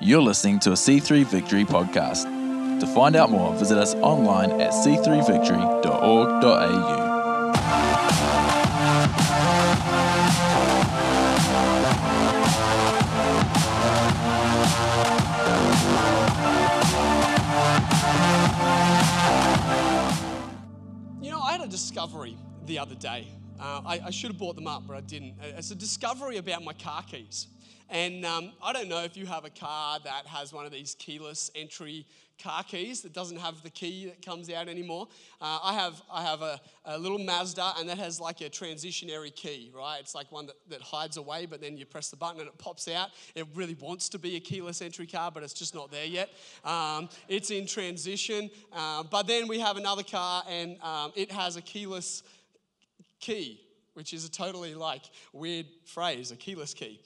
You're 0.00 0.22
listening 0.22 0.60
to 0.60 0.70
a 0.70 0.74
C3 0.74 1.24
Victory 1.26 1.64
podcast. 1.64 2.24
To 2.80 2.86
find 2.86 3.16
out 3.16 3.30
more, 3.30 3.52
visit 3.56 3.76
us 3.78 3.94
online 3.96 4.60
at 4.60 4.70
c3victory.org.au. 4.72 7.08
You 21.20 21.30
know, 21.32 21.40
I 21.40 21.52
had 21.52 21.60
a 21.60 21.66
discovery 21.66 22.36
the 22.66 22.78
other 22.78 22.94
day. 22.94 23.26
Uh, 23.60 23.80
I, 23.84 24.00
I 24.06 24.10
should 24.10 24.30
have 24.30 24.38
brought 24.38 24.54
them 24.54 24.68
up, 24.68 24.84
but 24.86 24.96
I 24.96 25.00
didn't. 25.00 25.34
Uh, 25.42 25.46
It's 25.56 25.72
a 25.72 25.74
discovery 25.74 26.36
about 26.36 26.62
my 26.62 26.72
car 26.72 27.02
keys. 27.02 27.48
And 27.90 28.24
um, 28.26 28.52
I 28.62 28.72
don't 28.72 28.88
know 28.88 29.02
if 29.02 29.16
you 29.16 29.26
have 29.26 29.44
a 29.44 29.50
car 29.50 29.98
that 30.04 30.26
has 30.26 30.52
one 30.52 30.66
of 30.66 30.72
these 30.72 30.94
keyless 30.98 31.50
entry 31.54 32.06
car 32.42 32.62
keys 32.62 33.00
that 33.02 33.12
doesn't 33.12 33.38
have 33.38 33.62
the 33.62 33.70
key 33.70 34.06
that 34.06 34.24
comes 34.24 34.50
out 34.50 34.68
anymore. 34.68 35.08
Uh, 35.40 35.58
I 35.62 35.74
have, 35.74 36.00
I 36.12 36.22
have 36.22 36.42
a, 36.42 36.60
a 36.84 36.98
little 36.98 37.18
Mazda, 37.18 37.72
and 37.78 37.88
that 37.88 37.98
has 37.98 38.20
like 38.20 38.40
a 38.40 38.50
transitionary 38.50 39.34
key, 39.34 39.72
right? 39.74 39.98
It's 40.00 40.14
like 40.14 40.30
one 40.30 40.46
that, 40.46 40.56
that 40.68 40.80
hides 40.80 41.16
away, 41.16 41.46
but 41.46 41.60
then 41.60 41.76
you 41.76 41.86
press 41.86 42.10
the 42.10 42.16
button 42.16 42.40
and 42.40 42.48
it 42.48 42.58
pops 42.58 42.88
out. 42.88 43.10
It 43.34 43.46
really 43.54 43.76
wants 43.80 44.08
to 44.10 44.18
be 44.18 44.36
a 44.36 44.40
keyless 44.40 44.82
entry 44.82 45.06
car, 45.06 45.30
but 45.30 45.42
it's 45.42 45.52
just 45.52 45.74
not 45.74 45.90
there 45.90 46.04
yet. 46.04 46.30
Um, 46.64 47.08
it's 47.28 47.50
in 47.50 47.66
transition. 47.66 48.50
Uh, 48.72 49.02
but 49.02 49.26
then 49.26 49.48
we 49.48 49.58
have 49.60 49.76
another 49.76 50.02
car, 50.04 50.44
and 50.48 50.80
um, 50.82 51.12
it 51.16 51.32
has 51.32 51.56
a 51.56 51.62
keyless 51.62 52.22
key, 53.18 53.60
which 53.94 54.12
is 54.12 54.24
a 54.24 54.30
totally 54.30 54.74
like 54.74 55.02
weird 55.32 55.66
phrase, 55.86 56.30
a 56.30 56.36
keyless 56.36 56.72
key. 56.74 57.00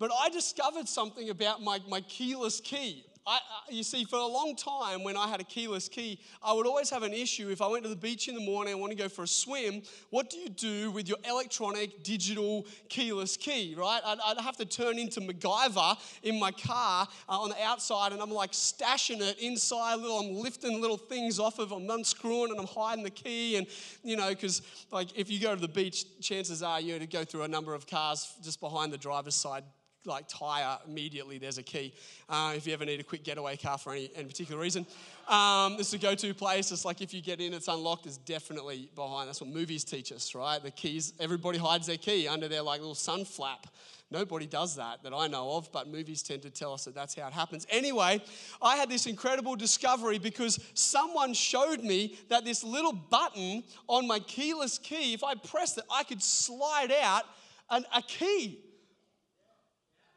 But 0.00 0.10
I 0.18 0.30
discovered 0.30 0.88
something 0.88 1.28
about 1.28 1.62
my, 1.62 1.78
my 1.86 2.00
keyless 2.00 2.58
key. 2.58 3.04
I, 3.26 3.38
you 3.68 3.82
see, 3.82 4.04
for 4.04 4.16
a 4.16 4.26
long 4.26 4.56
time, 4.56 5.04
when 5.04 5.14
I 5.14 5.28
had 5.28 5.42
a 5.42 5.44
keyless 5.44 5.90
key, 5.90 6.18
I 6.42 6.54
would 6.54 6.66
always 6.66 6.88
have 6.88 7.02
an 7.02 7.12
issue. 7.12 7.50
If 7.50 7.60
I 7.60 7.66
went 7.66 7.82
to 7.82 7.90
the 7.90 7.96
beach 7.96 8.26
in 8.26 8.34
the 8.34 8.40
morning, 8.40 8.72
I 8.72 8.76
want 8.76 8.92
to 8.92 8.96
go 8.96 9.10
for 9.10 9.24
a 9.24 9.28
swim. 9.28 9.82
What 10.08 10.30
do 10.30 10.38
you 10.38 10.48
do 10.48 10.90
with 10.90 11.06
your 11.06 11.18
electronic, 11.28 12.02
digital, 12.02 12.66
keyless 12.88 13.36
key, 13.36 13.74
right? 13.76 14.00
I'd, 14.02 14.18
I'd 14.24 14.40
have 14.40 14.56
to 14.56 14.64
turn 14.64 14.98
into 14.98 15.20
MacGyver 15.20 15.98
in 16.22 16.40
my 16.40 16.50
car 16.50 17.06
uh, 17.28 17.38
on 17.38 17.50
the 17.50 17.62
outside, 17.62 18.12
and 18.12 18.22
I'm 18.22 18.30
like 18.30 18.52
stashing 18.52 19.20
it 19.20 19.38
inside. 19.38 19.96
Little, 19.96 20.18
I'm 20.18 20.34
lifting 20.36 20.80
little 20.80 20.96
things 20.96 21.38
off 21.38 21.58
of. 21.58 21.72
I'm 21.72 21.88
unscrewing 21.90 22.50
and 22.52 22.58
I'm 22.58 22.66
hiding 22.66 23.04
the 23.04 23.10
key, 23.10 23.56
and 23.56 23.66
you 24.02 24.16
know, 24.16 24.30
because 24.30 24.62
like 24.90 25.08
if 25.14 25.30
you 25.30 25.40
go 25.40 25.54
to 25.54 25.60
the 25.60 25.68
beach, 25.68 26.06
chances 26.22 26.62
are 26.62 26.80
you're 26.80 26.98
to 26.98 27.06
go 27.06 27.22
through 27.22 27.42
a 27.42 27.48
number 27.48 27.74
of 27.74 27.86
cars 27.86 28.32
just 28.42 28.60
behind 28.60 28.94
the 28.94 28.98
driver's 28.98 29.34
side 29.34 29.62
like 30.06 30.26
tire 30.28 30.78
immediately 30.86 31.38
there's 31.38 31.58
a 31.58 31.62
key. 31.62 31.92
Uh, 32.28 32.54
if 32.56 32.66
you 32.66 32.72
ever 32.72 32.84
need 32.84 33.00
a 33.00 33.04
quick 33.04 33.22
getaway 33.22 33.56
car 33.56 33.76
for 33.76 33.92
any, 33.92 34.10
any 34.14 34.26
particular 34.26 34.60
reason. 34.60 34.86
Um, 35.28 35.76
this 35.76 35.88
is 35.88 35.94
a 35.94 35.98
go-to 35.98 36.32
place. 36.34 36.72
It's 36.72 36.84
like 36.84 37.00
if 37.00 37.12
you 37.12 37.20
get 37.20 37.40
in 37.40 37.52
it's 37.52 37.68
unlocked 37.68 38.06
it's 38.06 38.16
definitely 38.16 38.90
behind. 38.94 39.28
That's 39.28 39.40
what 39.40 39.50
movies 39.50 39.84
teach 39.84 40.12
us 40.12 40.34
right? 40.34 40.62
The 40.62 40.70
keys 40.70 41.12
everybody 41.20 41.58
hides 41.58 41.86
their 41.86 41.98
key 41.98 42.28
under 42.28 42.48
their 42.48 42.62
like 42.62 42.80
little 42.80 42.94
sun 42.94 43.24
flap. 43.24 43.66
Nobody 44.12 44.46
does 44.46 44.74
that 44.76 45.04
that 45.04 45.12
I 45.14 45.28
know 45.28 45.52
of, 45.52 45.70
but 45.70 45.86
movies 45.86 46.22
tend 46.22 46.42
to 46.42 46.50
tell 46.50 46.72
us 46.72 46.84
that 46.86 46.94
that's 46.94 47.14
how 47.14 47.28
it 47.28 47.32
happens. 47.32 47.66
Anyway, 47.70 48.20
I 48.60 48.76
had 48.76 48.88
this 48.88 49.06
incredible 49.06 49.54
discovery 49.54 50.18
because 50.18 50.58
someone 50.74 51.32
showed 51.32 51.84
me 51.84 52.18
that 52.28 52.44
this 52.44 52.64
little 52.64 52.92
button 52.92 53.62
on 53.86 54.08
my 54.08 54.18
keyless 54.18 54.78
key, 54.78 55.14
if 55.14 55.22
I 55.22 55.34
pressed 55.36 55.78
it, 55.78 55.84
I 55.92 56.02
could 56.02 56.22
slide 56.22 56.90
out 56.90 57.22
an, 57.70 57.84
a 57.94 58.02
key. 58.02 58.58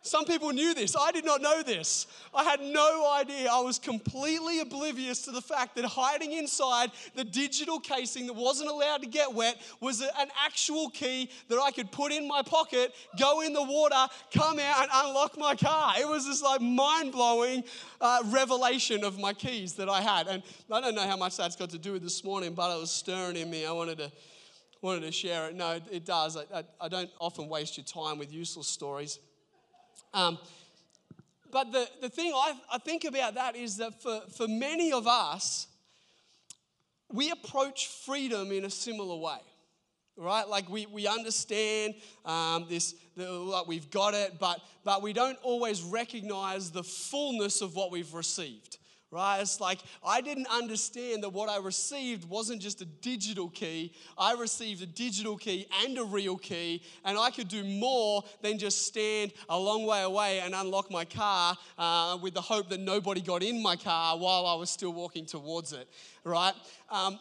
Some 0.05 0.25
people 0.25 0.51
knew 0.51 0.73
this. 0.73 0.97
I 0.99 1.13
did 1.13 1.23
not 1.23 1.41
know 1.41 1.63
this. 1.63 2.07
I 2.33 2.43
had 2.43 2.59
no 2.59 3.09
idea. 3.09 3.49
I 3.49 3.61
was 3.61 3.79
completely 3.79 4.59
oblivious 4.59 5.21
to 5.23 5.31
the 5.31 5.41
fact 5.41 5.77
that 5.77 5.85
hiding 5.85 6.33
inside 6.33 6.91
the 7.15 7.23
digital 7.23 7.79
casing 7.79 8.27
that 8.27 8.33
wasn't 8.33 8.69
allowed 8.69 9.01
to 9.03 9.07
get 9.07 9.33
wet 9.33 9.61
was 9.79 10.01
an 10.01 10.27
actual 10.45 10.89
key 10.89 11.29
that 11.47 11.57
I 11.57 11.71
could 11.71 11.89
put 11.89 12.11
in 12.11 12.27
my 12.27 12.41
pocket, 12.41 12.93
go 13.17 13.39
in 13.39 13.53
the 13.53 13.63
water, 13.63 14.07
come 14.33 14.59
out, 14.59 14.81
and 14.81 14.89
unlock 14.93 15.37
my 15.37 15.55
car. 15.55 15.93
It 15.97 16.07
was 16.07 16.27
this 16.27 16.43
like 16.43 16.59
mind 16.59 17.13
blowing 17.13 17.63
uh, 18.01 18.23
revelation 18.25 19.05
of 19.05 19.17
my 19.17 19.31
keys 19.31 19.71
that 19.75 19.87
I 19.87 20.01
had. 20.01 20.27
And 20.27 20.43
I 20.69 20.81
don't 20.81 20.95
know 20.95 21.07
how 21.07 21.15
much 21.15 21.37
that's 21.37 21.55
got 21.55 21.69
to 21.69 21.77
do 21.77 21.93
with 21.93 22.03
this 22.03 22.25
morning, 22.25 22.53
but 22.53 22.75
it 22.75 22.79
was 22.79 22.91
stirring 22.91 23.37
in 23.37 23.49
me. 23.49 23.65
I 23.65 23.71
wanted 23.71 23.99
to. 23.99 24.11
Wanted 24.81 25.03
to 25.03 25.13
share 25.13 25.47
it. 25.47 25.55
No, 25.55 25.79
it 25.89 26.03
does. 26.03 26.35
I, 26.35 26.41
I, 26.53 26.63
I 26.81 26.89
don't 26.89 27.09
often 27.17 27.47
waste 27.47 27.77
your 27.77 27.85
time 27.85 28.19
with 28.19 28.33
useless 28.33 28.67
stories. 28.67 29.17
Um, 30.13 30.37
but 31.51 31.71
the, 31.71 31.87
the 32.01 32.09
thing 32.09 32.31
I, 32.33 32.53
I 32.71 32.77
think 32.79 33.03
about 33.03 33.35
that 33.35 33.55
is 33.55 33.77
that 33.77 34.01
for, 34.01 34.21
for 34.35 34.47
many 34.47 34.91
of 34.91 35.07
us, 35.07 35.67
we 37.11 37.29
approach 37.29 37.87
freedom 37.87 38.51
in 38.51 38.65
a 38.65 38.69
similar 38.69 39.15
way. 39.15 39.37
Right? 40.15 40.47
Like 40.47 40.69
we, 40.69 40.85
we 40.85 41.07
understand 41.07 41.95
um, 42.23 42.67
this, 42.69 42.93
the, 43.15 43.31
like 43.31 43.67
we've 43.67 43.89
got 43.89 44.13
it, 44.13 44.39
but, 44.39 44.59
but 44.83 45.01
we 45.01 45.11
don't 45.11 45.37
always 45.41 45.81
recognize 45.81 46.69
the 46.69 46.83
fullness 46.83 47.61
of 47.61 47.75
what 47.75 47.91
we've 47.91 48.13
received. 48.13 48.77
Right? 49.13 49.41
It's 49.41 49.61
like 49.61 49.77
I 50.03 50.21
didn't 50.21 50.47
understand 50.47 51.21
that 51.21 51.29
what 51.29 51.47
I 51.47 51.59
received 51.59 52.27
wasn't 52.27 52.63
just 52.63 52.81
a 52.81 52.85
digital 52.85 53.47
key. 53.49 53.93
I 54.17 54.33
received 54.33 54.81
a 54.81 54.87
digital 54.87 55.37
key 55.37 55.67
and 55.83 55.95
a 55.99 56.03
real 56.03 56.35
key, 56.35 56.81
and 57.05 57.15
I 57.15 57.29
could 57.29 57.47
do 57.47 57.63
more 57.63 58.23
than 58.41 58.57
just 58.57 58.87
stand 58.87 59.33
a 59.49 59.59
long 59.59 59.85
way 59.85 60.01
away 60.01 60.39
and 60.39 60.55
unlock 60.55 60.89
my 60.89 61.05
car 61.05 61.55
uh, 61.77 62.17
with 62.23 62.33
the 62.33 62.41
hope 62.41 62.69
that 62.69 62.79
nobody 62.79 63.21
got 63.21 63.43
in 63.43 63.61
my 63.61 63.75
car 63.75 64.17
while 64.17 64.47
I 64.47 64.55
was 64.55 64.71
still 64.71 64.93
walking 64.93 65.27
towards 65.27 65.73
it. 65.73 65.87
Right? 66.23 66.53
Um, 66.89 67.19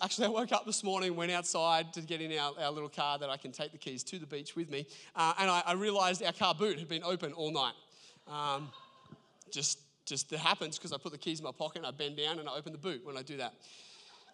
Actually, 0.00 0.28
I 0.28 0.30
woke 0.30 0.52
up 0.52 0.64
this 0.64 0.82
morning, 0.82 1.14
went 1.14 1.32
outside 1.32 1.92
to 1.92 2.00
get 2.00 2.22
in 2.22 2.38
our, 2.38 2.52
our 2.58 2.70
little 2.70 2.88
car 2.88 3.18
that 3.18 3.28
I 3.28 3.36
can 3.36 3.52
take 3.52 3.72
the 3.72 3.76
keys 3.76 4.02
to 4.04 4.18
the 4.18 4.24
beach 4.24 4.56
with 4.56 4.70
me, 4.70 4.86
uh, 5.14 5.34
and 5.38 5.50
I, 5.50 5.62
I 5.66 5.72
realized 5.74 6.22
our 6.22 6.32
car 6.32 6.54
boot 6.54 6.78
had 6.78 6.88
been 6.88 7.02
open 7.02 7.34
all 7.34 7.52
night. 7.52 7.74
Um, 8.26 8.70
just 9.50 9.78
just 10.04 10.32
it 10.32 10.38
happens 10.38 10.78
because 10.78 10.92
I 10.92 10.98
put 10.98 11.12
the 11.12 11.18
keys 11.18 11.40
in 11.40 11.44
my 11.44 11.52
pocket 11.52 11.78
and 11.78 11.86
I 11.86 11.90
bend 11.90 12.16
down 12.16 12.38
and 12.38 12.48
I 12.48 12.54
open 12.56 12.72
the 12.72 12.78
boot 12.78 13.04
when 13.04 13.16
I 13.16 13.22
do 13.22 13.36
that. 13.38 13.54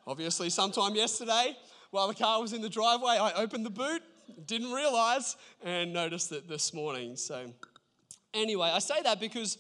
Obviously, 0.07 0.51
sometime 0.51 0.95
yesterday, 0.95 1.57
while 1.91 2.09
the 2.09 2.15
car 2.15 2.41
was 2.41 2.53
in 2.53 2.63
the 2.63 2.69
driveway, 2.69 3.19
I 3.19 3.33
opened 3.35 3.67
the 3.67 3.71
boot, 3.71 4.03
didn't 4.47 4.73
realize, 4.73 5.37
and 5.63 5.93
noticed 5.93 6.33
it 6.33 6.49
this 6.49 6.73
morning. 6.73 7.17
So, 7.17 7.53
anyway, 8.33 8.71
I 8.73 8.79
say 8.79 9.03
that 9.03 9.21
because 9.21 9.59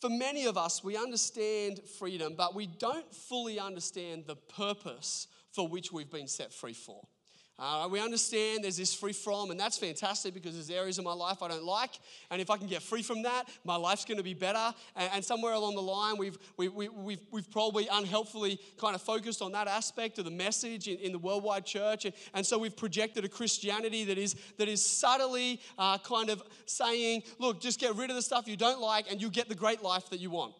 for 0.00 0.10
many 0.10 0.46
of 0.46 0.56
us, 0.56 0.84
we 0.84 0.96
understand 0.96 1.80
freedom, 1.98 2.34
but 2.36 2.54
we 2.54 2.66
don't 2.66 3.12
fully 3.14 3.58
understand 3.58 4.24
the 4.26 4.36
purpose 4.36 5.26
for 5.52 5.66
which 5.66 5.92
we've 5.92 6.10
been 6.10 6.28
set 6.28 6.52
free 6.52 6.74
for. 6.74 7.06
Uh, 7.58 7.88
we 7.90 8.00
understand 8.00 8.62
there's 8.62 8.76
this 8.76 8.94
free 8.94 9.12
from, 9.12 9.50
and 9.50 9.58
that's 9.58 9.76
fantastic 9.76 10.32
because 10.32 10.54
there's 10.54 10.70
areas 10.70 10.96
of 10.98 11.04
my 11.04 11.12
life 11.12 11.42
I 11.42 11.48
don't 11.48 11.64
like. 11.64 11.90
And 12.30 12.40
if 12.40 12.50
I 12.50 12.56
can 12.56 12.68
get 12.68 12.82
free 12.82 13.02
from 13.02 13.22
that, 13.22 13.48
my 13.64 13.74
life's 13.74 14.04
going 14.04 14.18
to 14.18 14.22
be 14.22 14.34
better. 14.34 14.72
And, 14.94 15.10
and 15.14 15.24
somewhere 15.24 15.54
along 15.54 15.74
the 15.74 15.82
line, 15.82 16.16
we've, 16.18 16.38
we, 16.56 16.68
we, 16.68 16.88
we've, 16.88 17.20
we've 17.32 17.50
probably 17.50 17.88
unhelpfully 17.88 18.60
kind 18.80 18.94
of 18.94 19.02
focused 19.02 19.42
on 19.42 19.50
that 19.52 19.66
aspect 19.66 20.18
of 20.18 20.24
the 20.24 20.30
message 20.30 20.86
in, 20.86 20.98
in 20.98 21.10
the 21.10 21.18
worldwide 21.18 21.66
church. 21.66 22.04
And, 22.04 22.14
and 22.32 22.46
so 22.46 22.58
we've 22.58 22.76
projected 22.76 23.24
a 23.24 23.28
Christianity 23.28 24.04
that 24.04 24.18
is, 24.18 24.36
that 24.58 24.68
is 24.68 24.84
subtly 24.84 25.60
uh, 25.78 25.98
kind 25.98 26.30
of 26.30 26.42
saying, 26.66 27.24
look, 27.40 27.60
just 27.60 27.80
get 27.80 27.96
rid 27.96 28.10
of 28.10 28.14
the 28.14 28.22
stuff 28.22 28.46
you 28.46 28.56
don't 28.56 28.80
like, 28.80 29.10
and 29.10 29.20
you'll 29.20 29.30
get 29.30 29.48
the 29.48 29.56
great 29.56 29.82
life 29.82 30.10
that 30.10 30.20
you 30.20 30.30
want. 30.30 30.54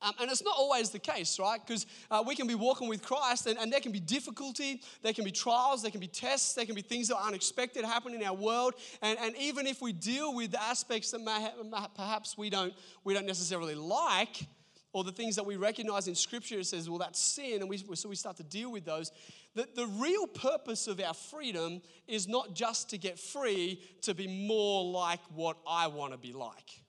Um, 0.00 0.12
and 0.20 0.30
it's 0.30 0.44
not 0.44 0.54
always 0.56 0.90
the 0.90 0.98
case, 0.98 1.38
right? 1.40 1.60
Because 1.64 1.86
uh, 2.10 2.22
we 2.24 2.36
can 2.36 2.46
be 2.46 2.54
walking 2.54 2.88
with 2.88 3.02
Christ 3.02 3.46
and, 3.46 3.58
and 3.58 3.72
there 3.72 3.80
can 3.80 3.90
be 3.90 3.98
difficulty, 3.98 4.80
there 5.02 5.12
can 5.12 5.24
be 5.24 5.32
trials, 5.32 5.82
there 5.82 5.90
can 5.90 6.00
be 6.00 6.06
tests, 6.06 6.54
there 6.54 6.64
can 6.64 6.76
be 6.76 6.82
things 6.82 7.08
that 7.08 7.16
are 7.16 7.26
unexpected 7.26 7.84
happen 7.84 8.14
in 8.14 8.22
our 8.22 8.34
world. 8.34 8.74
And, 9.02 9.18
and 9.18 9.36
even 9.36 9.66
if 9.66 9.82
we 9.82 9.92
deal 9.92 10.34
with 10.34 10.52
the 10.52 10.62
aspects 10.62 11.10
that 11.10 11.20
may 11.20 11.50
ha- 11.72 11.88
perhaps 11.96 12.38
we 12.38 12.48
don't, 12.48 12.72
we 13.02 13.12
don't 13.12 13.26
necessarily 13.26 13.74
like, 13.74 14.46
or 14.92 15.02
the 15.04 15.12
things 15.12 15.36
that 15.36 15.44
we 15.44 15.56
recognize 15.56 16.06
in 16.08 16.14
Scripture, 16.14 16.60
it 16.60 16.66
says, 16.66 16.88
well, 16.88 16.98
that's 16.98 17.18
sin, 17.18 17.60
and 17.60 17.68
we, 17.68 17.76
so 17.76 18.08
we 18.08 18.16
start 18.16 18.36
to 18.36 18.44
deal 18.44 18.72
with 18.72 18.84
those. 18.84 19.10
The, 19.54 19.68
the 19.74 19.86
real 19.86 20.26
purpose 20.26 20.86
of 20.86 21.00
our 21.00 21.14
freedom 21.14 21.82
is 22.06 22.28
not 22.28 22.54
just 22.54 22.90
to 22.90 22.98
get 22.98 23.18
free, 23.18 23.82
to 24.02 24.14
be 24.14 24.46
more 24.46 24.84
like 24.84 25.20
what 25.34 25.56
I 25.68 25.88
want 25.88 26.12
to 26.12 26.18
be 26.18 26.32
like. 26.32 26.82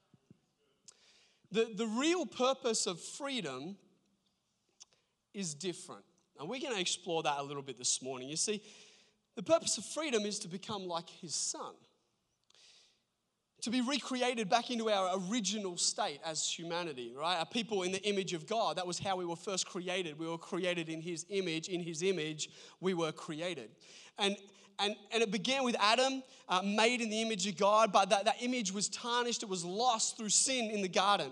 The, 1.51 1.68
the 1.75 1.88
real 1.88 2.25
purpose 2.25 2.86
of 2.86 3.00
freedom 3.00 3.75
is 5.34 5.54
different. 5.54 6.04
And 6.40 6.48
we're 6.48 6.62
going 6.62 6.74
to 6.74 6.80
explore 6.80 7.24
that 7.24 7.40
a 7.40 7.44
little 7.44 7.63
bit 7.63 7.78
this 7.78 8.01
morning. 8.01 8.30
You 8.30 8.38
see, 8.38 8.62
the 9.36 9.44
purpose 9.44 9.78
of 9.78 9.86
freedom 9.86 10.25
is 10.25 10.40
to 10.40 10.48
become 10.48 10.86
like 10.88 11.10
his 11.10 11.34
son, 11.34 11.74
to 13.62 13.69
be 13.69 13.81
recreated 13.81 14.50
back 14.50 14.72
into 14.72 14.90
our 14.90 15.19
original 15.30 15.75
state 15.75 16.19
as 16.25 16.48
humanity, 16.50 17.13
right? 17.18 17.38
A 17.42 17.46
people 17.46 17.84
in 17.84 17.92
the 17.92 18.01
image 18.04 18.34
of 18.34 18.48
God. 18.48 18.78
That 18.78 18.88
was 18.88 19.00
how 19.00 19.18
we 19.18 19.25
were 19.25 19.36
first 19.36 19.66
created. 19.66 20.18
We 20.18 20.28
were 20.28 20.38
created 20.38 20.88
in 20.88 21.01
his 21.01 21.25
image. 21.30 21.68
In 21.68 21.81
his 21.81 22.04
image, 22.04 22.50
we 22.80 22.94
were 22.94 23.12
created. 23.12 23.72
And 24.18 24.38
and, 24.79 24.95
and 25.11 25.21
it 25.23 25.31
began 25.31 25.63
with 25.63 25.75
Adam, 25.79 26.23
uh, 26.47 26.61
made 26.63 27.01
in 27.01 27.09
the 27.09 27.21
image 27.21 27.45
of 27.47 27.57
God, 27.57 27.91
but 27.91 28.09
that, 28.09 28.25
that 28.25 28.37
image 28.41 28.71
was 28.71 28.89
tarnished, 28.89 29.43
it 29.43 29.49
was 29.49 29.63
lost 29.63 30.17
through 30.17 30.29
sin 30.29 30.69
in 30.71 30.81
the 30.81 30.87
garden. 30.87 31.31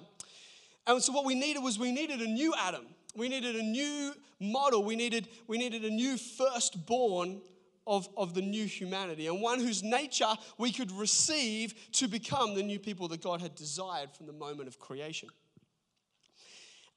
And 0.85 1.01
so 1.01 1.11
what 1.11 1.25
we 1.25 1.35
needed 1.35 1.61
was 1.61 1.77
we 1.77 1.91
needed 1.91 2.21
a 2.21 2.27
new 2.27 2.53
Adam. 2.57 2.85
We 3.15 3.29
needed 3.29 3.55
a 3.55 3.63
new 3.63 4.13
model. 4.39 4.83
We 4.83 4.95
needed, 4.95 5.27
we 5.47 5.57
needed 5.57 5.83
a 5.83 5.89
new 5.89 6.17
firstborn 6.17 7.41
of, 7.87 8.09
of 8.17 8.33
the 8.33 8.41
new 8.41 8.65
humanity 8.65 9.27
and 9.27 9.41
one 9.41 9.59
whose 9.59 9.81
nature 9.81 10.33
we 10.57 10.71
could 10.71 10.91
receive 10.91 11.73
to 11.93 12.07
become 12.07 12.53
the 12.53 12.61
new 12.61 12.79
people 12.79 13.07
that 13.07 13.23
God 13.23 13.41
had 13.41 13.55
desired 13.55 14.11
from 14.11 14.27
the 14.27 14.33
moment 14.33 14.67
of 14.67 14.77
creation. 14.77 15.29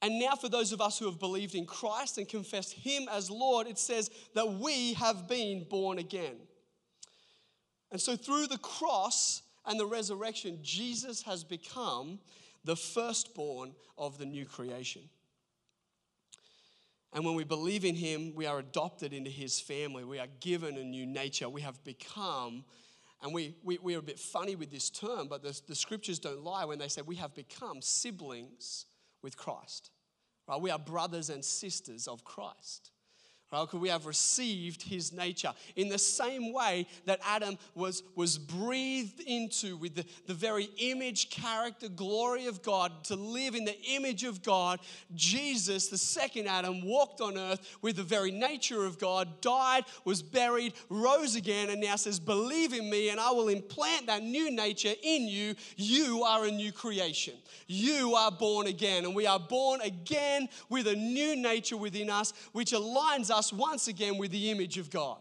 And 0.01 0.17
now, 0.17 0.35
for 0.35 0.49
those 0.49 0.71
of 0.71 0.81
us 0.81 0.97
who 0.97 1.05
have 1.05 1.19
believed 1.19 1.53
in 1.53 1.65
Christ 1.65 2.17
and 2.17 2.27
confessed 2.27 2.73
Him 2.73 3.07
as 3.11 3.29
Lord, 3.29 3.67
it 3.67 3.77
says 3.77 4.09
that 4.33 4.53
we 4.53 4.93
have 4.93 5.27
been 5.27 5.65
born 5.69 5.99
again. 5.99 6.37
And 7.91 8.01
so, 8.01 8.15
through 8.15 8.47
the 8.47 8.57
cross 8.57 9.43
and 9.65 9.79
the 9.79 9.85
resurrection, 9.85 10.59
Jesus 10.63 11.21
has 11.23 11.43
become 11.43 12.19
the 12.63 12.75
firstborn 12.75 13.73
of 13.97 14.17
the 14.17 14.25
new 14.25 14.45
creation. 14.45 15.03
And 17.13 17.23
when 17.23 17.35
we 17.35 17.43
believe 17.43 17.85
in 17.85 17.95
Him, 17.95 18.33
we 18.33 18.47
are 18.47 18.57
adopted 18.57 19.13
into 19.13 19.29
His 19.29 19.59
family. 19.59 20.03
We 20.03 20.17
are 20.17 20.27
given 20.39 20.77
a 20.77 20.83
new 20.83 21.05
nature. 21.05 21.47
We 21.47 21.61
have 21.61 21.83
become, 21.83 22.63
and 23.21 23.35
we, 23.35 23.55
we, 23.63 23.77
we 23.77 23.93
are 23.95 23.99
a 23.99 24.03
bit 24.03 24.17
funny 24.17 24.55
with 24.55 24.71
this 24.71 24.89
term, 24.89 25.27
but 25.27 25.43
the, 25.43 25.59
the 25.67 25.75
scriptures 25.75 26.17
don't 26.17 26.43
lie 26.43 26.65
when 26.65 26.79
they 26.79 26.87
say 26.87 27.03
we 27.03 27.17
have 27.17 27.35
become 27.35 27.83
siblings 27.83 28.85
with 29.21 29.37
Christ. 29.37 29.91
Right? 30.47 30.59
We 30.59 30.71
are 30.71 30.79
brothers 30.79 31.29
and 31.29 31.43
sisters 31.43 32.07
of 32.07 32.23
Christ 32.23 32.91
right? 33.51 33.61
Because 33.61 33.79
we 33.79 33.89
have 33.89 34.05
received 34.05 34.81
his 34.81 35.11
nature. 35.11 35.53
In 35.75 35.89
the 35.89 35.97
same 35.97 36.53
way 36.53 36.87
that 37.05 37.19
Adam 37.25 37.57
was, 37.75 38.03
was 38.15 38.37
breathed 38.37 39.19
into 39.21 39.77
with 39.77 39.95
the, 39.95 40.05
the 40.27 40.33
very 40.33 40.69
image, 40.77 41.29
character, 41.29 41.89
glory 41.89 42.45
of 42.45 42.61
God, 42.61 43.03
to 43.05 43.15
live 43.15 43.55
in 43.55 43.65
the 43.65 43.79
image 43.81 44.23
of 44.23 44.41
God, 44.41 44.79
Jesus, 45.15 45.87
the 45.87 45.97
second 45.97 46.47
Adam, 46.47 46.85
walked 46.85 47.19
on 47.19 47.37
earth 47.37 47.77
with 47.81 47.97
the 47.97 48.03
very 48.03 48.31
nature 48.31 48.85
of 48.85 48.97
God, 48.97 49.41
died, 49.41 49.83
was 50.05 50.21
buried, 50.21 50.73
rose 50.89 51.35
again, 51.35 51.69
and 51.69 51.81
now 51.81 51.95
says, 51.95 52.19
Believe 52.19 52.73
in 52.73 52.89
me, 52.89 53.09
and 53.09 53.19
I 53.19 53.31
will 53.31 53.49
implant 53.49 54.07
that 54.07 54.23
new 54.23 54.51
nature 54.51 54.93
in 55.03 55.27
you. 55.27 55.55
You 55.75 56.23
are 56.23 56.45
a 56.45 56.51
new 56.51 56.71
creation. 56.71 57.33
You 57.67 58.15
are 58.15 58.31
born 58.31 58.67
again, 58.67 59.05
and 59.05 59.15
we 59.15 59.27
are 59.27 59.39
born 59.39 59.81
again 59.81 60.47
with 60.69 60.87
a 60.87 60.95
new 60.95 61.35
nature 61.35 61.77
within 61.77 62.09
us, 62.09 62.33
which 62.53 62.71
aligns 62.71 63.29
us 63.29 63.40
us 63.41 63.51
once 63.51 63.87
again 63.87 64.19
with 64.19 64.29
the 64.29 64.51
image 64.51 64.77
of 64.77 64.91
God. 64.91 65.17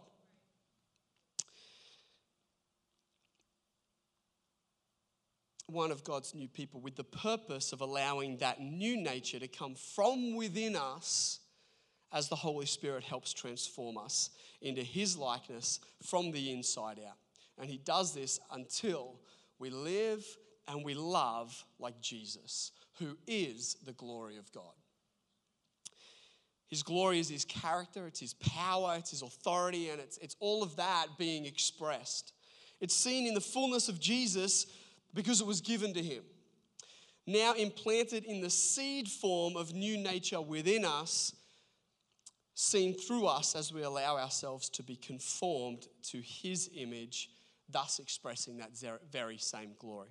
One 5.67 5.91
of 5.91 6.05
God's 6.05 6.35
new 6.35 6.47
people 6.47 6.83
with 6.83 6.97
the 6.97 7.05
purpose 7.05 7.73
of 7.73 7.81
allowing 7.81 8.37
that 8.37 8.61
new 8.61 8.95
nature 9.01 9.39
to 9.39 9.49
come 9.49 9.75
from 9.75 10.35
within 10.35 10.77
us 10.77 11.41
as 12.13 12.29
the 12.29 12.37
Holy 12.37 12.67
Spirit 12.67 13.05
helps 13.05 13.33
transform 13.33 13.97
us 13.97 14.29
into 14.61 14.83
His 14.83 15.17
likeness 15.17 15.81
from 16.03 16.31
the 16.31 16.53
inside 16.53 16.99
out. 16.99 17.17
And 17.57 17.71
He 17.71 17.79
does 17.79 18.13
this 18.13 18.39
until 18.53 19.15
we 19.59 19.71
live 19.71 20.27
and 20.69 20.85
we 20.85 20.93
love 20.93 21.65
like 21.79 21.99
Jesus, 22.03 22.73
who 22.99 23.17
is 23.27 23.79
the 23.87 23.95
glory 23.95 24.37
of 24.37 24.53
God. 24.53 24.75
His 26.71 26.85
glory 26.85 27.19
is 27.19 27.29
his 27.29 27.45
character, 27.45 28.07
it's 28.07 28.21
his 28.21 28.35
power, 28.35 28.95
it's 28.97 29.11
his 29.11 29.23
authority, 29.23 29.91
and 29.91 30.01
it's, 30.01 30.19
it's 30.19 30.37
all 30.39 30.63
of 30.63 30.77
that 30.77 31.09
being 31.19 31.45
expressed. 31.45 32.33
It's 32.81 32.95
seen 32.95 33.27
in 33.27 33.35
the 33.35 33.41
fullness 33.41 33.89
of 33.89 34.01
Jesus 34.01 34.67
because 35.13 35.41
it 35.41 35.47
was 35.47 35.61
given 35.61 35.93
to 35.95 36.03
him. 36.03 36.23
Now 37.27 37.55
implanted 37.55 38.25
in 38.25 38.41
the 38.41 38.51
seed 38.51 39.09
form 39.09 39.57
of 39.57 39.75
new 39.75 39.99
nature 39.99 40.41
within 40.41 40.85
us, 40.85 41.35
seen 42.55 42.95
through 42.95 43.27
us 43.27 43.57
as 43.57 43.73
we 43.73 43.83
allow 43.83 44.17
ourselves 44.17 44.69
to 44.71 44.83
be 44.85 44.95
conformed 44.95 45.89
to 46.05 46.21
his 46.21 46.71
image, 46.75 47.31
thus 47.69 47.99
expressing 47.99 48.59
that 48.59 48.71
very 49.11 49.39
same 49.39 49.73
glory. 49.79 50.11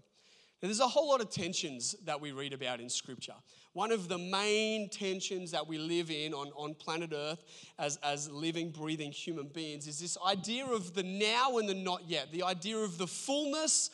Now, 0.62 0.68
there's 0.68 0.82
a 0.82 0.88
whole 0.88 1.10
lot 1.10 1.22
of 1.22 1.30
tensions 1.30 1.96
that 2.04 2.20
we 2.20 2.34
read 2.34 2.52
about 2.52 2.82
in 2.82 2.90
Scripture. 2.90 3.36
One 3.72 3.94
of 3.94 4.10
the 4.10 4.18
main 4.18 4.90
tensions 4.90 5.52
that 5.52 5.66
we 5.66 5.78
live 5.78 6.12
in 6.12 6.34
on, 6.34 6.50
on 6.50 6.74
planet 6.74 7.14
Earth 7.16 7.46
as, 7.78 7.98
as 8.04 8.30
living, 8.30 8.72
breathing 8.72 9.12
human 9.12 9.48
beings 9.48 9.88
is 9.88 10.00
this 10.00 10.18
idea 10.26 10.66
of 10.66 10.94
the 10.94 11.04
now 11.04 11.60
and 11.60 11.70
the 11.70 11.74
not 11.74 12.10
yet, 12.10 12.32
the 12.34 12.44
idea 12.44 12.78
of 12.78 12.98
the 12.98 13.08
fullness 13.08 13.90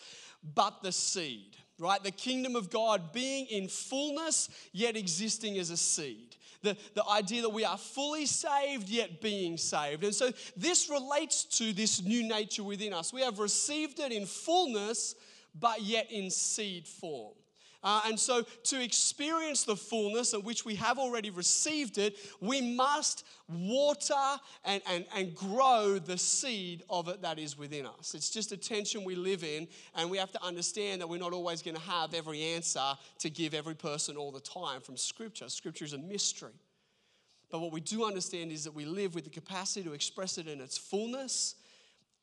but 0.56 0.82
the 0.82 0.92
seed, 0.92 1.56
right? 1.78 2.04
The 2.04 2.12
kingdom 2.12 2.56
of 2.56 2.72
God 2.72 3.14
being 3.14 3.46
in 3.48 3.68
fullness 3.68 4.50
yet 4.72 4.96
existing 4.96 5.60
as 5.60 5.70
a 5.70 5.78
seed. 5.78 6.36
The, 6.64 6.76
the 6.96 7.06
idea 7.08 7.44
that 7.44 7.50
we 7.50 7.64
are 7.64 7.78
fully 7.78 8.26
saved 8.26 8.90
yet 8.90 9.22
being 9.22 9.56
saved. 9.58 10.04
And 10.04 10.16
so 10.16 10.32
this 10.58 10.90
relates 10.90 11.44
to 11.60 11.74
this 11.74 12.02
new 12.02 12.28
nature 12.28 12.64
within 12.64 12.92
us. 12.92 13.14
We 13.14 13.22
have 13.22 13.38
received 13.38 14.00
it 14.00 14.12
in 14.12 14.26
fullness 14.26 15.14
but 15.60 15.82
yet 15.82 16.12
in 16.12 16.30
seed 16.30 16.88
form. 16.88 17.34
Uh, 17.86 18.02
and 18.08 18.20
so, 18.20 18.42
to 18.64 18.82
experience 18.82 19.64
the 19.64 19.76
fullness 19.76 20.34
of 20.34 20.44
which 20.44 20.66
we 20.66 20.74
have 20.74 20.98
already 20.98 21.30
received 21.30 22.00
it, 22.00 22.18
we 22.42 22.60
must 22.60 23.24
water 23.48 24.40
and, 24.64 24.82
and, 24.90 25.06
and 25.16 25.36
grow 25.36 26.00
the 26.00 26.18
seed 26.18 26.82
of 26.90 27.08
it 27.08 27.22
that 27.22 27.38
is 27.38 27.56
within 27.56 27.86
us. 27.86 28.16
It's 28.16 28.32
just 28.32 28.52
a 28.52 28.58
tension 28.58 29.04
we 29.04 29.14
live 29.14 29.44
in, 29.44 29.68
and 29.94 30.10
we 30.10 30.18
have 30.18 30.32
to 30.32 30.44
understand 30.44 31.00
that 31.00 31.08
we're 31.08 31.20
not 31.20 31.32
always 31.32 31.62
going 31.62 31.76
to 31.76 31.82
have 31.82 32.16
every 32.16 32.42
answer 32.42 32.94
to 33.20 33.30
give 33.30 33.54
every 33.54 33.76
person 33.76 34.18
all 34.18 34.32
the 34.32 34.40
time 34.40 34.82
from 34.82 34.98
Scripture. 34.98 35.48
Scripture 35.48 35.86
is 35.86 35.94
a 35.94 36.00
mystery. 36.00 36.54
But 37.52 37.60
what 37.60 37.72
we 37.72 37.82
do 37.82 38.04
understand 38.04 38.52
is 38.52 38.64
that 38.64 38.74
we 38.74 38.86
live 38.86 39.14
with 39.14 39.26
the 39.26 39.30
capacity 39.30 39.84
to 39.84 39.94
express 39.94 40.40
it 40.40 40.48
in 40.48 40.60
its 40.60 40.76
fullness 40.76 41.54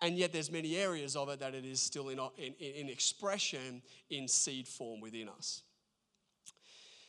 and 0.02 0.18
yet 0.18 0.32
there's 0.32 0.50
many 0.50 0.76
areas 0.76 1.14
of 1.14 1.28
it 1.28 1.40
that 1.40 1.54
it 1.54 1.64
is 1.64 1.80
still 1.80 2.08
in, 2.08 2.18
in, 2.36 2.52
in 2.58 2.88
expression 2.88 3.80
in 4.10 4.26
seed 4.26 4.66
form 4.66 5.00
within 5.00 5.28
us. 5.28 5.62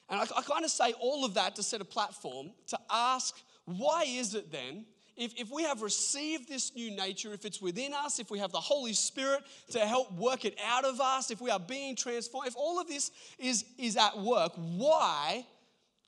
And 0.09 0.21
I, 0.21 0.23
I 0.23 0.41
kind 0.43 0.63
of 0.63 0.69
say 0.69 0.93
all 1.01 1.25
of 1.25 1.33
that 1.33 1.55
to 1.55 1.63
set 1.63 1.81
a 1.81 1.85
platform 1.85 2.51
to 2.67 2.77
ask 2.91 3.35
why 3.65 4.03
is 4.07 4.35
it 4.35 4.51
then, 4.51 4.85
if, 5.15 5.33
if 5.39 5.49
we 5.49 5.63
have 5.63 5.81
received 5.81 6.47
this 6.47 6.75
new 6.75 6.95
nature, 6.95 7.33
if 7.33 7.45
it's 7.45 7.61
within 7.61 7.93
us, 7.93 8.19
if 8.19 8.29
we 8.29 8.39
have 8.39 8.51
the 8.51 8.59
Holy 8.59 8.93
Spirit 8.93 9.41
to 9.71 9.79
help 9.79 10.11
work 10.13 10.45
it 10.45 10.57
out 10.65 10.85
of 10.85 10.99
us, 10.99 11.31
if 11.31 11.41
we 11.41 11.49
are 11.49 11.59
being 11.59 11.95
transformed, 11.95 12.47
if 12.47 12.55
all 12.55 12.79
of 12.79 12.87
this 12.87 13.11
is, 13.39 13.65
is 13.79 13.95
at 13.95 14.17
work, 14.19 14.51
why 14.55 15.45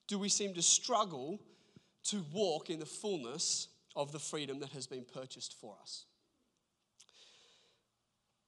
do 0.06 0.18
we 0.18 0.28
seem 0.28 0.54
to 0.54 0.62
struggle 0.62 1.40
to 2.04 2.24
walk 2.32 2.68
in 2.68 2.78
the 2.78 2.86
fullness 2.86 3.68
of 3.96 4.12
the 4.12 4.18
freedom 4.18 4.60
that 4.60 4.70
has 4.70 4.86
been 4.86 5.04
purchased 5.04 5.54
for 5.60 5.74
us? 5.80 6.04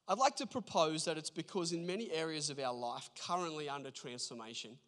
I'd 0.08 0.16
like 0.16 0.36
to 0.36 0.46
propose 0.46 1.04
that 1.04 1.18
it's 1.18 1.28
because 1.28 1.72
in 1.72 1.86
many 1.86 2.10
areas 2.10 2.48
of 2.48 2.58
our 2.58 2.72
life 2.72 3.10
currently 3.26 3.68
under 3.68 3.90
transformation, 3.90 4.78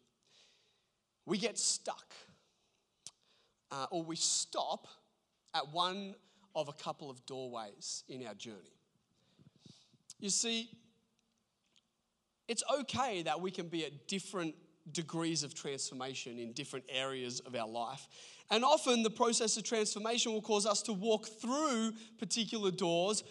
we 1.27 1.37
get 1.37 1.59
stuck 1.59 2.13
uh, 3.71 3.85
or 3.91 4.01
we 4.03 4.15
stop 4.15 4.87
at 5.53 5.71
one 5.71 6.15
of 6.55 6.69
a 6.69 6.73
couple 6.73 7.09
of 7.09 7.23
doorways 7.27 8.03
in 8.09 8.25
our 8.25 8.33
journey. 8.33 8.75
You 10.19 10.31
see, 10.31 10.69
it's 12.47 12.63
okay 12.79 13.21
that 13.21 13.39
we 13.39 13.51
can 13.51 13.67
be 13.67 13.85
at 13.85 14.07
different 14.07 14.55
degrees 14.91 15.43
of 15.43 15.53
transformation 15.53 16.39
in 16.39 16.51
different 16.53 16.85
areas 16.89 17.39
of 17.41 17.55
our 17.55 17.67
life. 17.67 18.07
And 18.49 18.65
often 18.65 19.03
the 19.03 19.09
process 19.09 19.55
of 19.55 19.63
transformation 19.63 20.33
will 20.33 20.41
cause 20.41 20.65
us 20.65 20.81
to 20.83 20.93
walk 20.93 21.27
through 21.27 21.93
particular 22.19 22.71
doors 22.71 23.23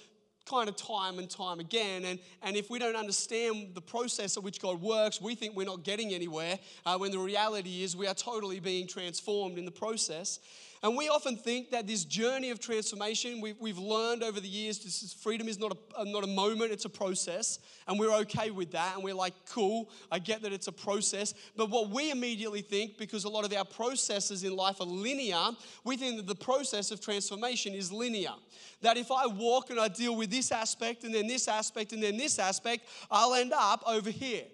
kind 0.47 0.69
of 0.69 0.77
time 0.77 1.19
and 1.19 1.29
time 1.29 1.61
again. 1.61 2.05
And, 2.05 2.19
and 2.43 2.57
if 2.57 2.71
we 2.71 2.79
don't 2.79 2.97
understand 2.97 3.75
the 3.75 3.81
process 3.81 4.37
of 4.37 4.45
which 4.45 4.61
God 4.61 4.81
works, 4.81 5.21
we 5.21 5.35
think 5.35 5.57
we're 5.57 5.67
not 5.67 5.85
getting 5.85 6.13
anywhere 6.13 6.59
uh, 6.87 6.97
when 6.99 7.11
the 7.11 7.19
reality 7.19 7.83
is 7.83 7.97
we 7.97 8.07
are 8.07 8.15
totally 8.15 8.61
being 8.61 8.87
transformed 8.87 9.59
in 9.59 9.65
the 9.65 9.71
process. 9.71 10.41
And 10.83 10.97
we 10.97 11.11
often 11.11 11.37
think 11.37 11.71
that 11.73 11.87
this 11.87 12.05
journey 12.05 12.49
of 12.49 12.59
transformation, 12.59 13.43
we've, 13.43 13.57
we've 13.61 13.77
learned 13.77 14.23
over 14.23 14.41
the 14.41 14.49
years, 14.49 14.79
this 14.79 15.03
is, 15.03 15.13
freedom 15.13 15.47
is 15.47 15.59
not 15.59 15.77
a, 15.99 16.05
not 16.07 16.25
a 16.25 16.27
moment, 16.27 16.73
it's 16.73 16.87
a 16.87 16.91
process. 16.91 17.59
And 17.87 17.99
we're 17.99 18.15
okay 18.21 18.51
with 18.51 18.73
that. 18.73 18.95
And 18.95 19.05
we're 19.05 19.15
like, 19.15 19.35
cool, 19.47 19.91
I 20.11 20.19
get 20.19 20.41
that 20.41 20.55
it's 20.55 20.69
a 20.69 20.73
process. 20.73 21.35
But 21.55 21.69
what 21.69 21.91
we 21.91 22.11
immediately 22.11 22.63
think, 22.63 22.97
because 22.97 23.25
a 23.25 23.29
lot 23.29 23.45
of 23.45 23.53
our 23.53 23.67
processes 23.67 24.43
in 24.43 24.57
life 24.57 24.81
are 24.81 24.87
linear, 24.87 25.51
we 25.85 25.99
think 25.99 26.17
that 26.17 26.27
the 26.27 26.35
process 26.35 26.91
of 26.91 27.01
transformation 27.03 27.75
is 27.75 27.93
linear. 27.93 28.33
That 28.81 28.97
if 28.97 29.11
I 29.11 29.27
walk 29.27 29.69
and 29.69 29.79
I 29.79 29.89
deal 29.89 30.17
with 30.17 30.31
this 30.31 30.51
aspect 30.51 31.05
and 31.05 31.15
then 31.15 31.27
this 31.27 31.47
aspect 31.47 31.93
and 31.93 32.03
then 32.03 32.17
this 32.17 32.39
aspect, 32.39 32.87
I'll 33.11 33.35
end 33.35 33.53
up 33.53 33.83
over 33.87 34.11
here. 34.11 34.45